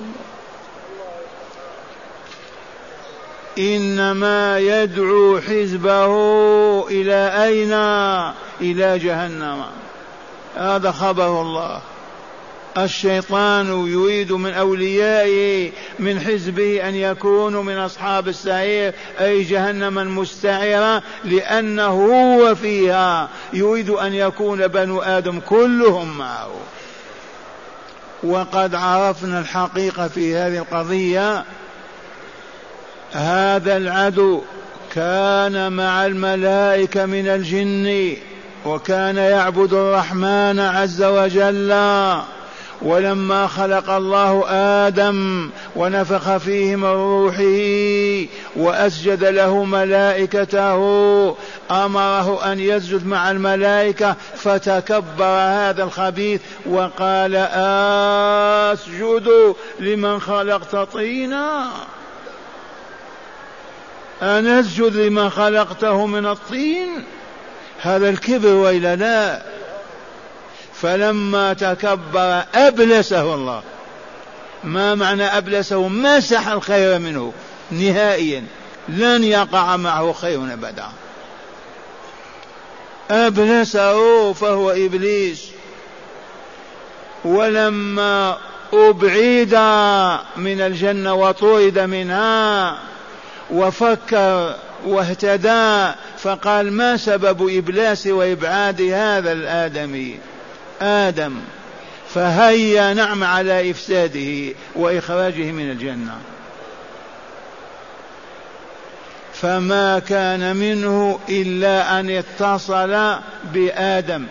إنما 3.59 4.59
يدعو 4.59 5.39
حزبه 5.39 6.13
إلى 6.87 7.43
أين؟ 7.45 7.73
إلى 8.61 8.99
جهنم. 8.99 9.63
هذا 10.55 10.91
خبر 10.91 11.41
الله. 11.41 11.81
الشيطان 12.77 13.87
يريد 13.87 14.31
من 14.31 14.53
أوليائه 14.53 15.71
من 15.99 16.19
حزبه 16.19 16.89
أن 16.89 16.95
يكونوا 16.95 17.63
من 17.63 17.77
أصحاب 17.77 18.27
السعير 18.27 18.93
أي 19.19 19.43
جهنم 19.43 19.99
المستعرة 19.99 21.03
لأنه 21.23 21.85
هو 21.85 22.55
فيها. 22.55 23.29
يريد 23.53 23.89
أن 23.89 24.13
يكون 24.13 24.67
بنو 24.67 25.01
آدم 25.01 25.39
كلهم 25.39 26.17
معه. 26.17 26.51
وقد 28.23 28.75
عرفنا 28.75 29.39
الحقيقة 29.39 30.07
في 30.07 30.35
هذه 30.35 30.57
القضية. 30.57 31.43
هذا 33.13 33.77
العدو 33.77 34.41
كان 34.93 35.71
مع 35.71 36.05
الملائكة 36.05 37.05
من 37.05 37.27
الجن 37.27 38.15
وكان 38.65 39.17
يعبد 39.17 39.73
الرحمن 39.73 40.59
عز 40.59 41.03
وجل. 41.03 41.71
ولما 42.81 43.47
خلق 43.47 43.89
الله 43.89 44.43
آدم 44.87 45.49
ونفخ 45.75 46.37
فيه 46.37 46.75
من 46.75 46.87
روحه 46.87 48.27
وأسجد 48.55 49.23
له 49.23 49.63
ملائكته 49.63 50.75
أمره 51.71 52.51
أن 52.51 52.59
يسجد 52.59 53.07
مع 53.07 53.31
الملائكة 53.31 54.15
فتكبر 54.35 55.25
هذا 55.25 55.83
الخبيث 55.83 56.41
وقال 56.65 57.35
أسجد 58.73 59.55
لمن 59.79 60.19
خلقت 60.19 60.75
طينا. 60.75 61.65
أن 64.21 64.47
أسجد 64.47 64.95
لمن 64.95 65.29
خلقته 65.29 66.05
من 66.05 66.25
الطين. 66.25 67.03
هذا 67.81 68.09
الكبر 68.09 68.53
وإلا 68.53 68.95
لا. 68.95 69.41
فلما 70.81 71.53
تكبر 71.53 72.43
أبلسه 72.55 73.35
الله. 73.35 73.61
ما 74.63 74.95
معنى 74.95 75.23
أبلسه؟ 75.23 75.87
مسح 75.87 76.47
الخير 76.47 76.99
منه. 76.99 77.33
نهائيا. 77.71 78.43
لن 78.89 79.23
يقع 79.23 79.77
معه 79.77 80.13
خير 80.13 80.53
أبدا. 80.53 80.87
أبلسه 83.11 84.33
فهو 84.33 84.71
إبليس. 84.71 85.45
ولما 87.25 88.37
أبعد 88.73 89.55
من 90.37 90.61
الجنة 90.61 91.13
وطرد 91.13 91.79
منها 91.79 92.77
وفكر 93.51 94.55
واهتدى 94.85 95.91
فقال 96.17 96.71
ما 96.71 96.97
سبب 96.97 97.57
إبلاس 97.57 98.07
وإبعاد 98.07 98.81
هذا 98.81 99.31
الآدمي؟ 99.31 100.19
آدم 100.81 101.33
فهيا 102.13 102.93
نعم 102.93 103.23
على 103.23 103.71
إفساده 103.71 104.55
وإخراجه 104.75 105.51
من 105.51 105.71
الجنة. 105.71 106.17
فما 109.33 109.99
كان 109.99 110.55
منه 110.55 111.19
إلا 111.29 111.99
أن 111.99 112.09
اتصل 112.09 113.15
بآدم. 113.53 114.25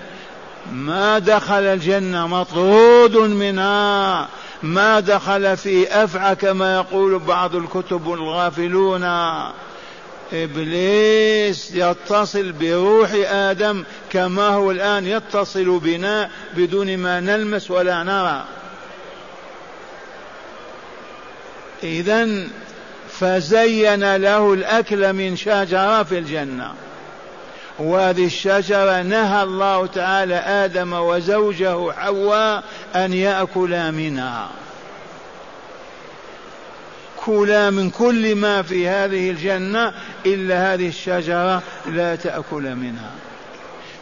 ما 0.73 1.19
دخل 1.19 1.63
الجنة 1.63 2.27
مطرود 2.27 3.17
منها 3.17 4.29
ما 4.63 5.01
دخل 5.01 5.57
في 5.57 6.05
أفعى 6.05 6.35
كما 6.35 6.75
يقول 6.75 7.19
بعض 7.19 7.55
الكتب 7.55 8.13
الغافلون. 8.13 9.03
إبليس 10.33 11.71
يتصل 11.75 12.53
بروح 12.53 13.11
آدم 13.31 13.85
كما 14.13 14.49
هو 14.49 14.71
الآن 14.71 15.07
يتصل 15.07 15.79
بنا 15.79 16.31
بدون 16.57 16.97
ما 16.97 17.21
نلمس 17.21 17.71
ولا 17.71 18.03
نرى. 18.03 18.45
إذا 21.83 22.49
فزين 23.11 24.17
له 24.17 24.53
الأكل 24.53 25.13
من 25.13 25.37
شجرة 25.37 26.03
في 26.03 26.19
الجنة. 26.19 26.75
وهذه 27.79 28.27
الشجرة 28.27 29.03
نهى 29.03 29.43
الله 29.43 29.87
تعالى 29.87 30.35
آدم 30.35 30.93
وزوجه 30.93 31.93
حواء 31.93 32.65
أن 32.95 33.13
يأكلا 33.13 33.91
منها. 33.91 34.49
كلا 37.27 37.71
من 37.71 37.91
كل 37.91 38.35
ما 38.35 38.63
في 38.63 38.89
هذه 38.89 39.31
الجنة 39.31 39.93
إلا 40.27 40.75
هذه 40.75 40.89
الشجرة 40.89 41.63
لا 41.87 42.17
تأكل 42.17 42.75
منها. 42.75 43.11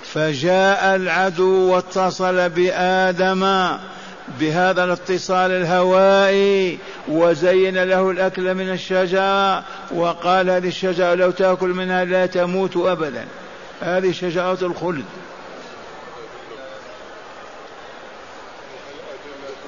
فجاء 0.05 0.97
العدو 0.97 1.73
واتصل 1.73 2.49
بآدم 2.49 3.69
بهذا 4.41 4.85
الاتصال 4.85 5.51
الهوائي 5.51 6.79
وزين 7.09 7.83
له 7.83 8.11
الأكل 8.11 8.55
من 8.55 8.71
الشجرة 8.73 9.65
وقال 9.91 10.51
هذه 10.51 10.69
الشجرة 10.69 11.15
لو 11.15 11.31
تأكل 11.31 11.69
منها 11.69 12.05
لا 12.05 12.27
تموت 12.27 12.77
أبدا. 12.77 13.25
هذه 13.81 14.13
شجرة 14.13 14.59
الخلد. 14.63 15.05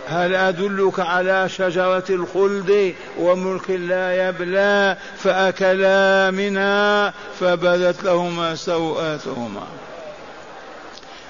هل 0.09 0.35
أدلك 0.35 1.01
على 1.01 1.49
شجرة 1.49 2.05
الخلد 2.11 2.95
وملك 3.19 3.71
لا 3.71 4.29
يبلى 4.29 4.97
فأكلا 5.19 6.31
منها 6.31 7.13
فبدت 7.41 8.03
لهما 8.03 8.55
سوآتهما 8.55 9.67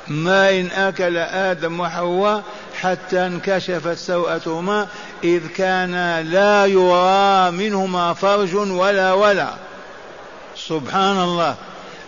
ما 0.08 0.50
إن 0.50 0.66
أكل 0.66 1.16
آدم 1.16 1.80
وحواء 1.80 2.42
حتى 2.80 3.26
انكشفت 3.26 3.98
سوءتهما 3.98 4.86
إذ 5.24 5.46
كان 5.46 6.20
لا 6.20 6.66
يرى 6.66 7.50
منهما 7.50 8.14
فرج 8.14 8.54
ولا 8.54 9.12
ولا. 9.12 9.48
سبحان 10.56 11.22
الله. 11.22 11.54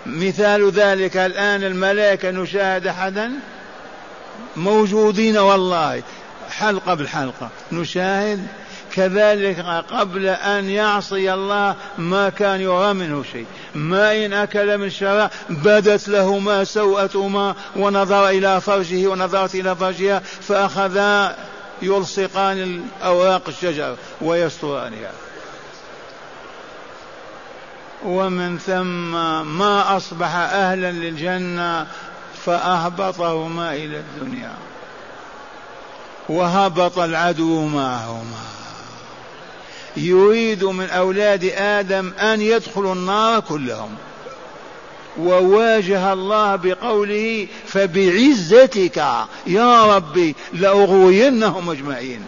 مثال 0.06 0.70
ذلك 0.70 1.16
الآن 1.16 1.64
الملائكة 1.64 2.30
نشاهد 2.30 2.86
أحدا؟ 2.86 3.32
موجودين 4.56 5.38
والله. 5.38 6.02
حلقة 6.58 6.94
بالحلقة 6.94 7.48
نشاهد 7.72 8.46
كذلك 8.92 9.60
قبل 9.90 10.26
أن 10.26 10.70
يعصي 10.70 11.34
الله 11.34 11.74
ما 11.98 12.28
كان 12.28 12.60
يرى 12.60 12.94
منه 12.94 13.24
شيء. 13.32 13.46
ما 13.74 14.26
إن 14.26 14.32
أكل 14.32 14.78
من 14.78 14.90
شراء 14.90 15.30
بدت 15.48 16.08
لهما 16.08 16.64
سوءتهما 16.64 17.54
ونظر 17.76 18.28
إلى 18.28 18.60
فرجه 18.60 19.06
ونظرت 19.06 19.54
إلى 19.54 19.76
فرجها 19.76 20.18
فأخذا 20.18 21.36
يلصقان 21.82 22.82
أوراق 23.04 23.42
الشجر 23.48 23.96
ويسترانها. 24.20 25.12
ومن 28.04 28.58
ثم 28.58 29.12
ما 29.58 29.96
أصبح 29.96 30.34
أهلا 30.34 30.92
للجنة 30.92 31.86
فأهبطهما 32.44 33.74
إلى 33.74 33.98
الدنيا. 33.98 34.52
وهبط 36.28 36.98
العدو 36.98 37.66
معهما. 37.66 38.42
يريد 39.96 40.64
من 40.64 40.90
أولاد 40.90 41.44
آدم 41.56 42.12
أن 42.20 42.40
يدخلوا 42.40 42.94
النار 42.94 43.40
كلهم. 43.40 43.90
وواجه 45.18 46.12
الله 46.12 46.56
بقوله 46.56 47.46
فبعزتك 47.66 48.96
يا 49.46 49.96
ربي 49.96 50.34
لأغوينهم 50.52 51.70
أجمعين. 51.70 52.20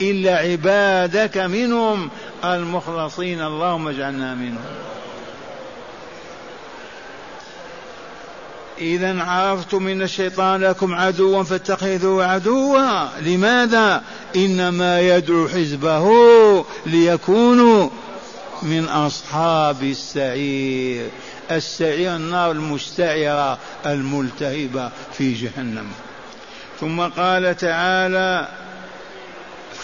إلا 0.00 0.36
عبادك 0.36 1.36
منهم 1.38 2.10
المخلصين 2.44 3.42
اللهم 3.42 3.88
اجعلنا 3.88 4.34
منهم. 4.34 4.64
إذا 8.78 9.22
عرفتم 9.22 9.82
من 9.82 10.02
الشيطان 10.02 10.60
لكم 10.60 10.94
عدوا 10.94 11.42
فاتخذوه 11.42 12.26
عدوا. 12.26 13.06
لماذا؟ 13.20 14.02
إنما 14.36 15.00
يدعو 15.00 15.48
حزبه 15.48 16.08
ليكونوا 16.86 17.90
من 18.62 18.84
أصحاب 18.84 19.82
السعير. 19.82 21.08
السعير 21.50 22.16
النار 22.16 22.50
المستعرة 22.50 23.58
الملتهبة 23.86 24.90
في 25.12 25.32
جهنم. 25.32 25.86
ثم 26.80 27.00
قال 27.00 27.56
تعالى 27.56 28.48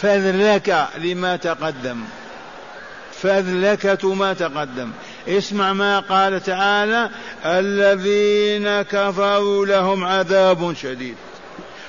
فذلك 0.00 0.88
لما 0.98 1.36
تقدم. 1.36 2.04
فذلكة 3.22 4.14
ما 4.14 4.32
تقدم. 4.32 4.90
اسمع 5.38 5.72
ما 5.72 6.00
قال 6.00 6.42
تعالى 6.42 7.10
الذين 7.44 8.82
كفروا 8.82 9.66
لهم 9.66 10.04
عذاب 10.04 10.74
شديد. 10.82 11.16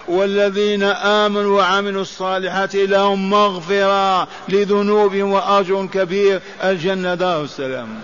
والذين 0.08 0.84
آمنوا 0.84 1.58
وعملوا 1.58 2.02
الصالحات 2.02 2.76
لهم 2.76 3.30
مغفرة 3.30 4.28
لذنوبهم 4.50 5.32
وأجر 5.32 5.86
كبير. 5.86 6.42
الجنة 6.64 7.16
دار 7.16 7.44
السلام. 7.44 8.02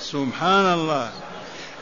سبحان 0.00 0.74
الله. 0.74 1.10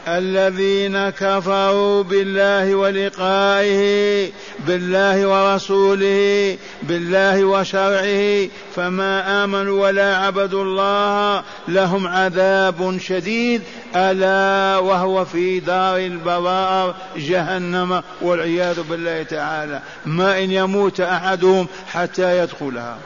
الذين 0.09 1.11
كفروا 1.11 2.03
بالله 2.03 2.75
ولقائه 2.75 4.31
بالله 4.67 5.27
ورسوله 5.27 6.59
بالله 6.83 7.45
وشرعه 7.45 8.49
فما 8.77 9.45
آمنوا 9.45 9.83
ولا 9.83 10.17
عبدوا 10.17 10.65
الله 10.65 11.43
لهم 11.69 12.07
عذاب 12.07 12.99
شديد 13.01 13.63
ألا 13.97 14.79
وهو 14.79 15.25
في 15.25 15.61
دار 15.61 15.99
البوار 15.99 16.95
جهنم 17.17 18.03
والعياذ 18.23 18.83
بالله 18.83 19.23
تعالى. 19.23 19.81
ما 20.07 20.39
إن 20.39 20.51
يموت 20.51 21.01
أحدهم 21.01 21.67
حتى 21.93 22.39
يدخلها. 22.39 22.99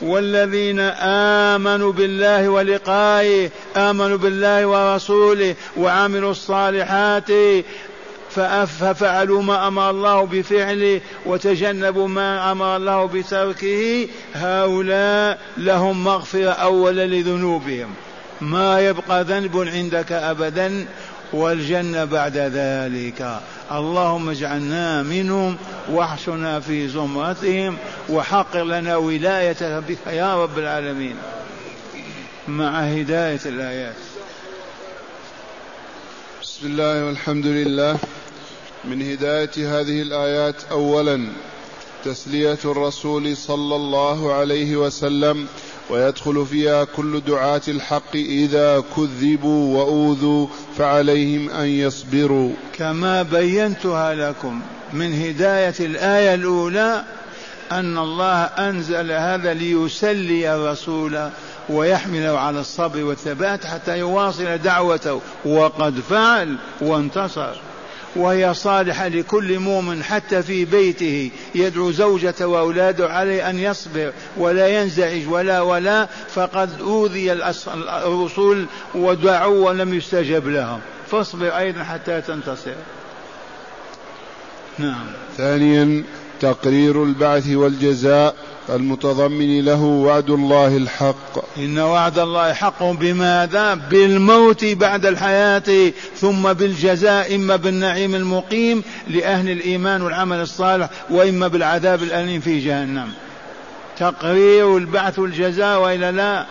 والذين 0.00 0.80
آمنوا 0.80 1.92
بالله 1.92 2.48
ولقائه 2.48 3.50
آمنوا 3.76 4.16
بالله 4.16 4.66
ورسوله 4.66 5.54
وعملوا 5.76 6.30
الصالحات 6.30 7.30
ففعلوا 8.80 9.42
ما 9.42 9.68
أمر 9.68 9.90
الله 9.90 10.26
بفعله 10.26 11.00
وتجنبوا 11.26 12.08
ما 12.08 12.52
أمر 12.52 12.76
الله 12.76 13.06
بتركه 13.06 14.08
هؤلاء 14.34 15.38
لهم 15.56 16.04
مغفرة 16.04 16.50
أولا 16.50 17.06
لذنوبهم. 17.06 17.88
ما 18.40 18.80
يبقى 18.80 19.24
ذنب 19.24 19.58
عندك 19.58 20.12
أبدا 20.12 20.86
والجنة 21.32 22.04
بعد 22.04 22.36
ذلك. 22.36 23.40
اللهم 23.72 24.30
اجعلنا 24.30 25.02
منهم 25.02 25.56
واحشنا 25.90 26.60
في 26.60 26.88
زمرتهم 26.88 27.76
وحقق 28.08 28.62
لنا 28.62 28.96
ولايتك 28.96 29.84
بك 29.88 30.06
يا 30.06 30.42
رب 30.42 30.58
العالمين. 30.58 31.16
مع 32.48 32.80
هداية 32.80 33.40
الآيات. 33.46 33.94
بسم 36.42 36.66
الله 36.66 37.04
والحمد 37.04 37.46
لله. 37.46 37.98
من 38.84 39.02
هداية 39.02 39.80
هذه 39.80 40.02
الآيات 40.02 40.64
أولا 40.70 41.28
تسلية 42.04 42.58
الرسول 42.64 43.36
صلى 43.36 43.76
الله 43.76 44.32
عليه 44.32 44.76
وسلم 44.76 45.46
ويدخل 45.90 46.46
فيها 46.46 46.84
كل 46.84 47.20
دعاة 47.20 47.60
الحق 47.68 48.14
إذا 48.14 48.84
كذبوا 48.96 49.78
وأوذوا 49.78 50.46
فعليهم 50.78 51.50
أن 51.50 51.66
يصبروا. 51.66 52.52
كما 52.78 53.22
بينتها 53.22 54.14
لكم 54.14 54.60
من 54.92 55.22
هداية 55.22 55.74
الآية 55.80 56.34
الأولى 56.34 57.04
أن 57.72 57.98
الله 57.98 58.42
أنزل 58.44 59.12
هذا 59.12 59.54
ليسلي 59.54 60.54
الرسول 60.54 61.30
ويحمله 61.68 62.38
على 62.38 62.60
الصبر 62.60 63.04
والثبات 63.04 63.66
حتى 63.66 63.98
يواصل 63.98 64.58
دعوته. 64.58 65.20
وقد 65.44 66.00
فعل 66.10 66.56
وانتصر. 66.80 67.67
وهي 68.16 68.54
صالحة 68.54 69.08
لكل 69.08 69.58
مؤمن 69.58 70.02
حتى 70.02 70.42
في 70.42 70.64
بيته. 70.64 71.30
يدعو 71.54 71.90
زوجته 71.90 72.46
وأولاده 72.46 73.08
عليه 73.08 73.50
أن 73.50 73.58
يصبر 73.58 74.12
ولا 74.36 74.68
ينزعج 74.68 75.28
ولا 75.28 75.60
ولا. 75.60 76.08
فقد 76.34 76.80
أوذي 76.80 77.32
الرسل 77.32 78.66
ودعوا 78.94 79.68
ولم 79.68 79.94
يستجب 79.94 80.48
لهم. 80.48 80.80
فاصبر 81.10 81.58
أيضا 81.58 81.82
حتى 81.82 82.20
تنتصر. 82.20 82.74
نعم. 84.78 85.06
ثانيا 85.36 86.04
تقرير 86.40 87.04
البعث 87.04 87.48
والجزاء. 87.48 88.47
المتضمن 88.70 89.64
له 89.64 89.82
وعد 89.82 90.30
الله 90.30 90.76
الحق. 90.76 91.58
إن 91.58 91.78
وعد 91.78 92.18
الله 92.18 92.52
حق 92.52 92.82
بماذا 92.82 93.74
بالموت 93.74 94.64
بعد 94.64 95.06
الحياة 95.06 95.92
ثم 96.16 96.52
بالجزاء 96.52 97.34
إما 97.34 97.56
بالنعيم 97.56 98.14
المقيم 98.14 98.82
لأهل 99.08 99.50
الإيمان 99.50 100.02
والعمل 100.02 100.40
الصالح 100.40 100.88
وإما 101.10 101.48
بالعذاب 101.48 102.02
الأليم 102.02 102.40
في 102.40 102.60
جهنم. 102.60 103.08
تقرير 103.98 104.76
البعث 104.76 105.18
والجزاء 105.18 105.80
وإلا 105.80 106.12
لا؟ 106.12 106.46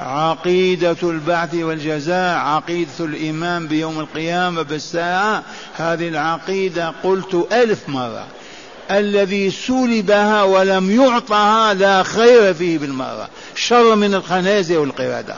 عقيدة 0.00 0.96
البعث 1.02 1.54
والجزاء 1.54 2.38
عقيدة 2.38 2.90
الإيمان 3.00 3.66
بيوم 3.66 4.00
القيامة 4.00 4.62
بالساعة. 4.62 5.42
هذه 5.76 6.08
العقيدة 6.08 6.92
قلت 7.04 7.46
ألف 7.52 7.88
مرة. 7.88 8.26
الذي 8.90 9.50
سلبها 9.50 10.42
ولم 10.42 11.00
يعطها 11.00 11.74
لا 11.74 12.02
خير 12.02 12.54
فيه 12.54 12.78
بالمرة. 12.78 13.28
شر 13.54 13.94
من 13.94 14.14
الخنازير 14.14 14.80
والقردة 14.80 15.36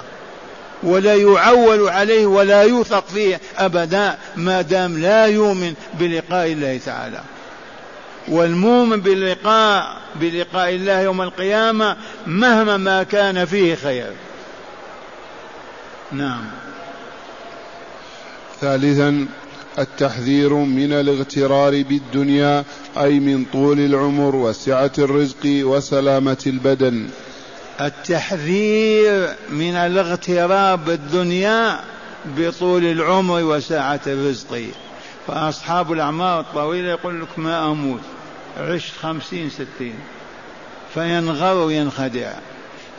ولا 0.82 1.14
يعول 1.14 1.88
عليه 1.88 2.26
ولا 2.26 2.62
يوثق 2.62 3.06
فيه 3.08 3.40
أبدا 3.58 4.18
ما 4.36 4.62
دام 4.62 4.98
لا 4.98 5.26
يؤمن 5.26 5.74
بلقاء 5.94 6.46
الله 6.46 6.80
تعالى. 6.86 7.20
والمؤمن 8.28 9.00
بلقاء 9.00 9.96
بلقاء 10.14 10.70
الله 10.74 11.00
يوم 11.00 11.22
القيامة 11.22 11.96
مهما 12.26 12.76
ما 12.76 13.02
كان 13.02 13.44
فيه 13.44 13.74
خير. 13.74 14.12
نعم. 16.12 16.44
ثالثا 18.60 19.26
التحذير 19.78 20.54
من 20.54 20.92
الاغترار 20.92 21.82
بالدنيا 21.82 22.64
أي 22.96 23.20
من 23.20 23.44
طول 23.52 23.80
العمر 23.80 24.36
وسعة 24.36 24.92
الرزق 24.98 25.44
وسلامة 25.44 26.42
البدن. 26.46 27.08
التحذير 27.80 29.28
من 29.50 29.74
الاغترار 29.74 30.76
بالدنيا 30.76 31.80
بطول 32.38 32.84
العمر 32.84 33.42
وسعة 33.42 34.00
الرزق. 34.06 34.62
فأصحاب 35.26 35.92
الأعمار 35.92 36.40
الطويلة 36.40 36.88
يقول 36.88 37.22
لك 37.22 37.38
ما 37.38 37.70
أموت. 37.70 38.00
عشت 38.58 38.96
خمسين 39.02 39.50
ستين. 39.50 39.94
فينغر 40.94 41.56
وينخدع 41.56 42.32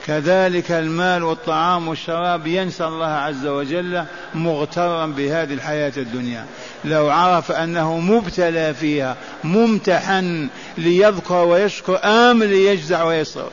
كذلك 0.06 0.72
المال 0.72 1.24
والطعام 1.24 1.88
والشراب 1.88 2.48
ينسى 2.48 2.86
الله 2.86 3.06
عز 3.06 3.46
وجل 3.46 4.04
مغترا 4.36 5.06
بهذه 5.06 5.54
الحياة 5.54 5.94
الدنيا. 5.98 6.46
لو 6.86 7.10
عرف 7.10 7.52
أنه 7.52 8.00
مبتلى 8.00 8.74
فيها 8.74 9.18
ممتحن 9.44 10.50
ليذكر 10.78 11.46
ويشكر 11.46 12.00
آمن 12.04 12.46
ليجزع 12.46 13.04
ويصر 13.04 13.48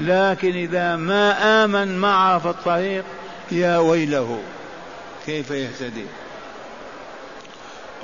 لكن 0.00 0.56
إذا 0.56 0.96
ما 0.96 1.64
آمن 1.64 1.98
ما 1.98 2.14
عرف 2.14 2.46
الطريق 2.46 3.04
يا 3.52 3.78
ويله 3.78 4.38
كيف 5.26 5.50
يهتدي؟ 5.50 6.04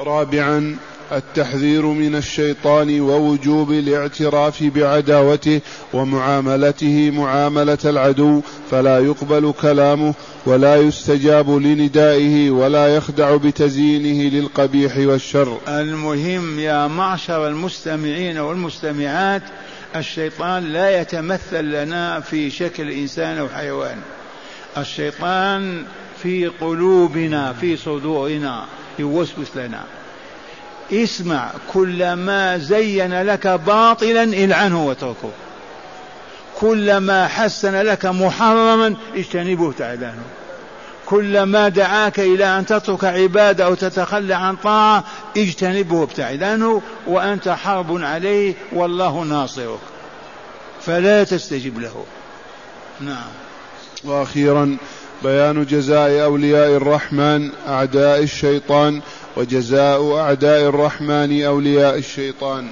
رابعا 0.01 0.77
التحذير 1.13 1.87
من 1.87 2.17
الشيطان 2.17 3.01
ووجوب 3.01 3.71
الاعتراف 3.71 4.63
بعداوته 4.63 5.61
ومعاملته 5.93 7.11
معاملة 7.11 7.79
العدو 7.85 8.41
فلا 8.71 8.99
يقبل 8.99 9.55
كلامه 9.61 10.15
ولا 10.47 10.77
يستجاب 10.77 11.51
لندائه 11.51 12.51
ولا 12.51 12.97
يخدع 12.97 13.37
بتزيينه 13.37 14.37
للقبيح 14.37 14.97
والشر. 14.97 15.59
المهم 15.69 16.59
يا 16.59 16.87
معشر 16.87 17.49
المستمعين 17.49 18.39
والمستمعات 18.39 19.43
الشيطان 19.97 20.65
لا 20.65 21.01
يتمثل 21.01 21.65
لنا 21.65 22.21
في 22.21 22.51
شكل 22.51 22.91
إنسان 22.91 23.39
أو 23.39 23.49
حيوان. 23.49 23.99
الشيطان 24.79 25.85
في 26.23 26.47
قلوبنا 26.47 27.53
في 27.53 27.77
صدورنا 27.77 28.65
يوسوس 28.99 29.57
لنا. 29.57 29.85
اسمع 30.93 31.51
كلما 31.73 32.59
زين 32.59 33.23
لك 33.23 33.47
باطلا 33.47 34.23
العنه 34.23 34.87
واتركه. 34.87 35.31
كلما 36.61 37.29
حسن 37.29 37.75
لك 37.75 38.07
محرما 38.07 38.97
اجتنبه 39.17 39.75
عنه 39.81 40.23
كلما 41.07 41.69
دعاك 41.69 42.21
إلى 42.21 42.45
أن 42.59 42.67
تترك 42.67 43.05
عبادة 43.05 43.65
أو 43.65 43.75
تتخلى 43.75 44.35
عن 44.35 44.57
طاعة 44.57 45.05
اجتنبه 45.37 45.95
وابتعد 45.95 46.43
عنه 46.43 46.83
وأنت 47.07 47.49
حرب 47.49 48.03
عليه 48.03 48.55
والله 48.73 49.23
ناصرك. 49.25 49.79
فلا 50.83 51.25
تستجب 51.25 51.79
له. 51.79 52.05
نعم. 53.01 53.29
وأخيرا 54.05 54.77
بيان 55.25 55.65
جزاء 55.65 56.25
أولياء 56.25 56.77
الرحمن 56.77 57.51
أعداء 57.69 58.23
الشيطان 58.23 59.01
وجزاء 59.37 60.17
أعداء 60.17 60.69
الرحمن 60.69 61.45
أولياء 61.45 61.99
الشيطان. 61.99 62.69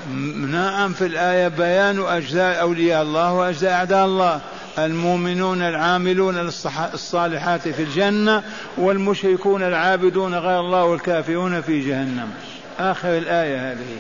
نعم 0.51 0.93
في 0.93 1.07
الآية 1.07 1.49
بيان 1.49 2.03
أجزاء 2.07 2.61
أولياء 2.61 3.03
الله 3.03 3.33
وأجزاء 3.33 3.73
أعداء 3.73 4.07
الله. 4.07 4.41
المؤمنون 4.79 5.63
العاملون 5.63 6.51
الصالحات 6.95 7.69
في 7.69 7.83
الجنة 7.83 8.43
والمشركون 8.77 9.63
العابدون 9.63 10.35
غير 10.35 10.61
الله 10.61 10.85
والكافرون 10.85 11.61
في 11.61 11.89
جهنم. 11.89 12.31
آخر 12.79 13.19
الآية 13.19 13.73
هذه. 13.73 13.97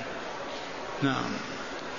نعم. 1.02 1.30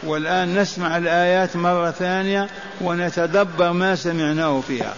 والآن 0.04 0.60
نسمع 0.60 0.98
الآيات 0.98 1.56
مرة 1.56 1.92
ثانية 1.92 2.48
ونتدبر 2.82 3.72
ما 3.72 3.96
سمعناه 3.96 4.62
فيها. 4.68 4.94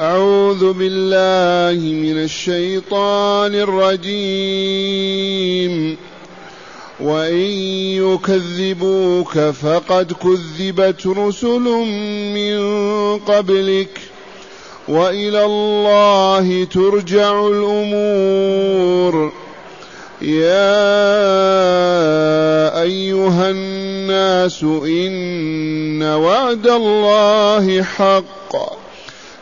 أعوذ 0.00 0.72
بالله 0.72 1.92
من 1.92 2.22
الشيطان 2.22 3.54
الرجيم. 3.54 5.96
وإن 7.00 7.46
يكذبوك 8.04 9.38
فقد 9.38 10.12
كذبت 10.12 11.06
رسل 11.06 11.60
من 12.34 12.58
قبلك. 13.18 14.00
وإلى 14.88 15.44
الله 15.44 16.64
ترجع 16.64 17.48
الأمور. 17.48 19.32
يا 20.22 20.42
أيها 22.82 23.50
الناس 23.50 24.62
إن 24.62 26.02
وعد 26.02 26.66
الله 26.66 27.82
حق. 27.82 28.85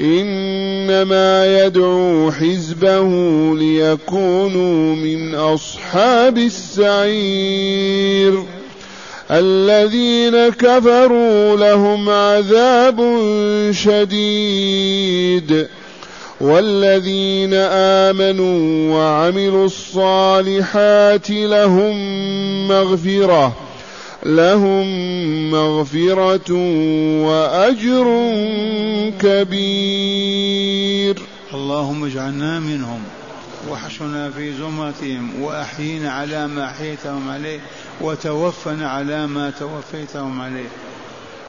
إنما 0.00 1.64
يدعو 1.64 2.32
حزبه 2.32 3.08
ليكونوا 3.56 4.96
من 4.96 5.34
أصحاب 5.34 6.38
السعير. 6.38 8.42
الذين 9.30 10.48
كفروا 10.48 11.56
لهم 11.56 12.10
عذاب 12.10 13.20
شديد. 13.70 15.66
والذين 16.40 17.54
آمنوا 17.54 18.94
وعملوا 18.94 19.66
الصالحات 19.66 21.30
لهم 21.30 21.98
مغفرة. 22.68 23.65
لهم 24.26 24.86
مغفرة 25.50 26.52
وأجر 27.26 28.06
كبير. 29.20 30.76
اللهم 31.54 32.04
اجعلنا 32.04 32.60
منهم 32.60 33.00
واحشنا 33.68 34.30
في 34.30 34.52
زمرتهم 34.52 35.42
واحينا 35.42 36.12
على 36.12 36.46
ما 36.46 36.64
احييتهم 36.64 37.28
عليه 37.30 37.60
وتوفنا 38.00 38.90
على 38.90 39.26
ما 39.26 39.50
توفيتهم 39.50 40.40
عليه. 40.40 40.68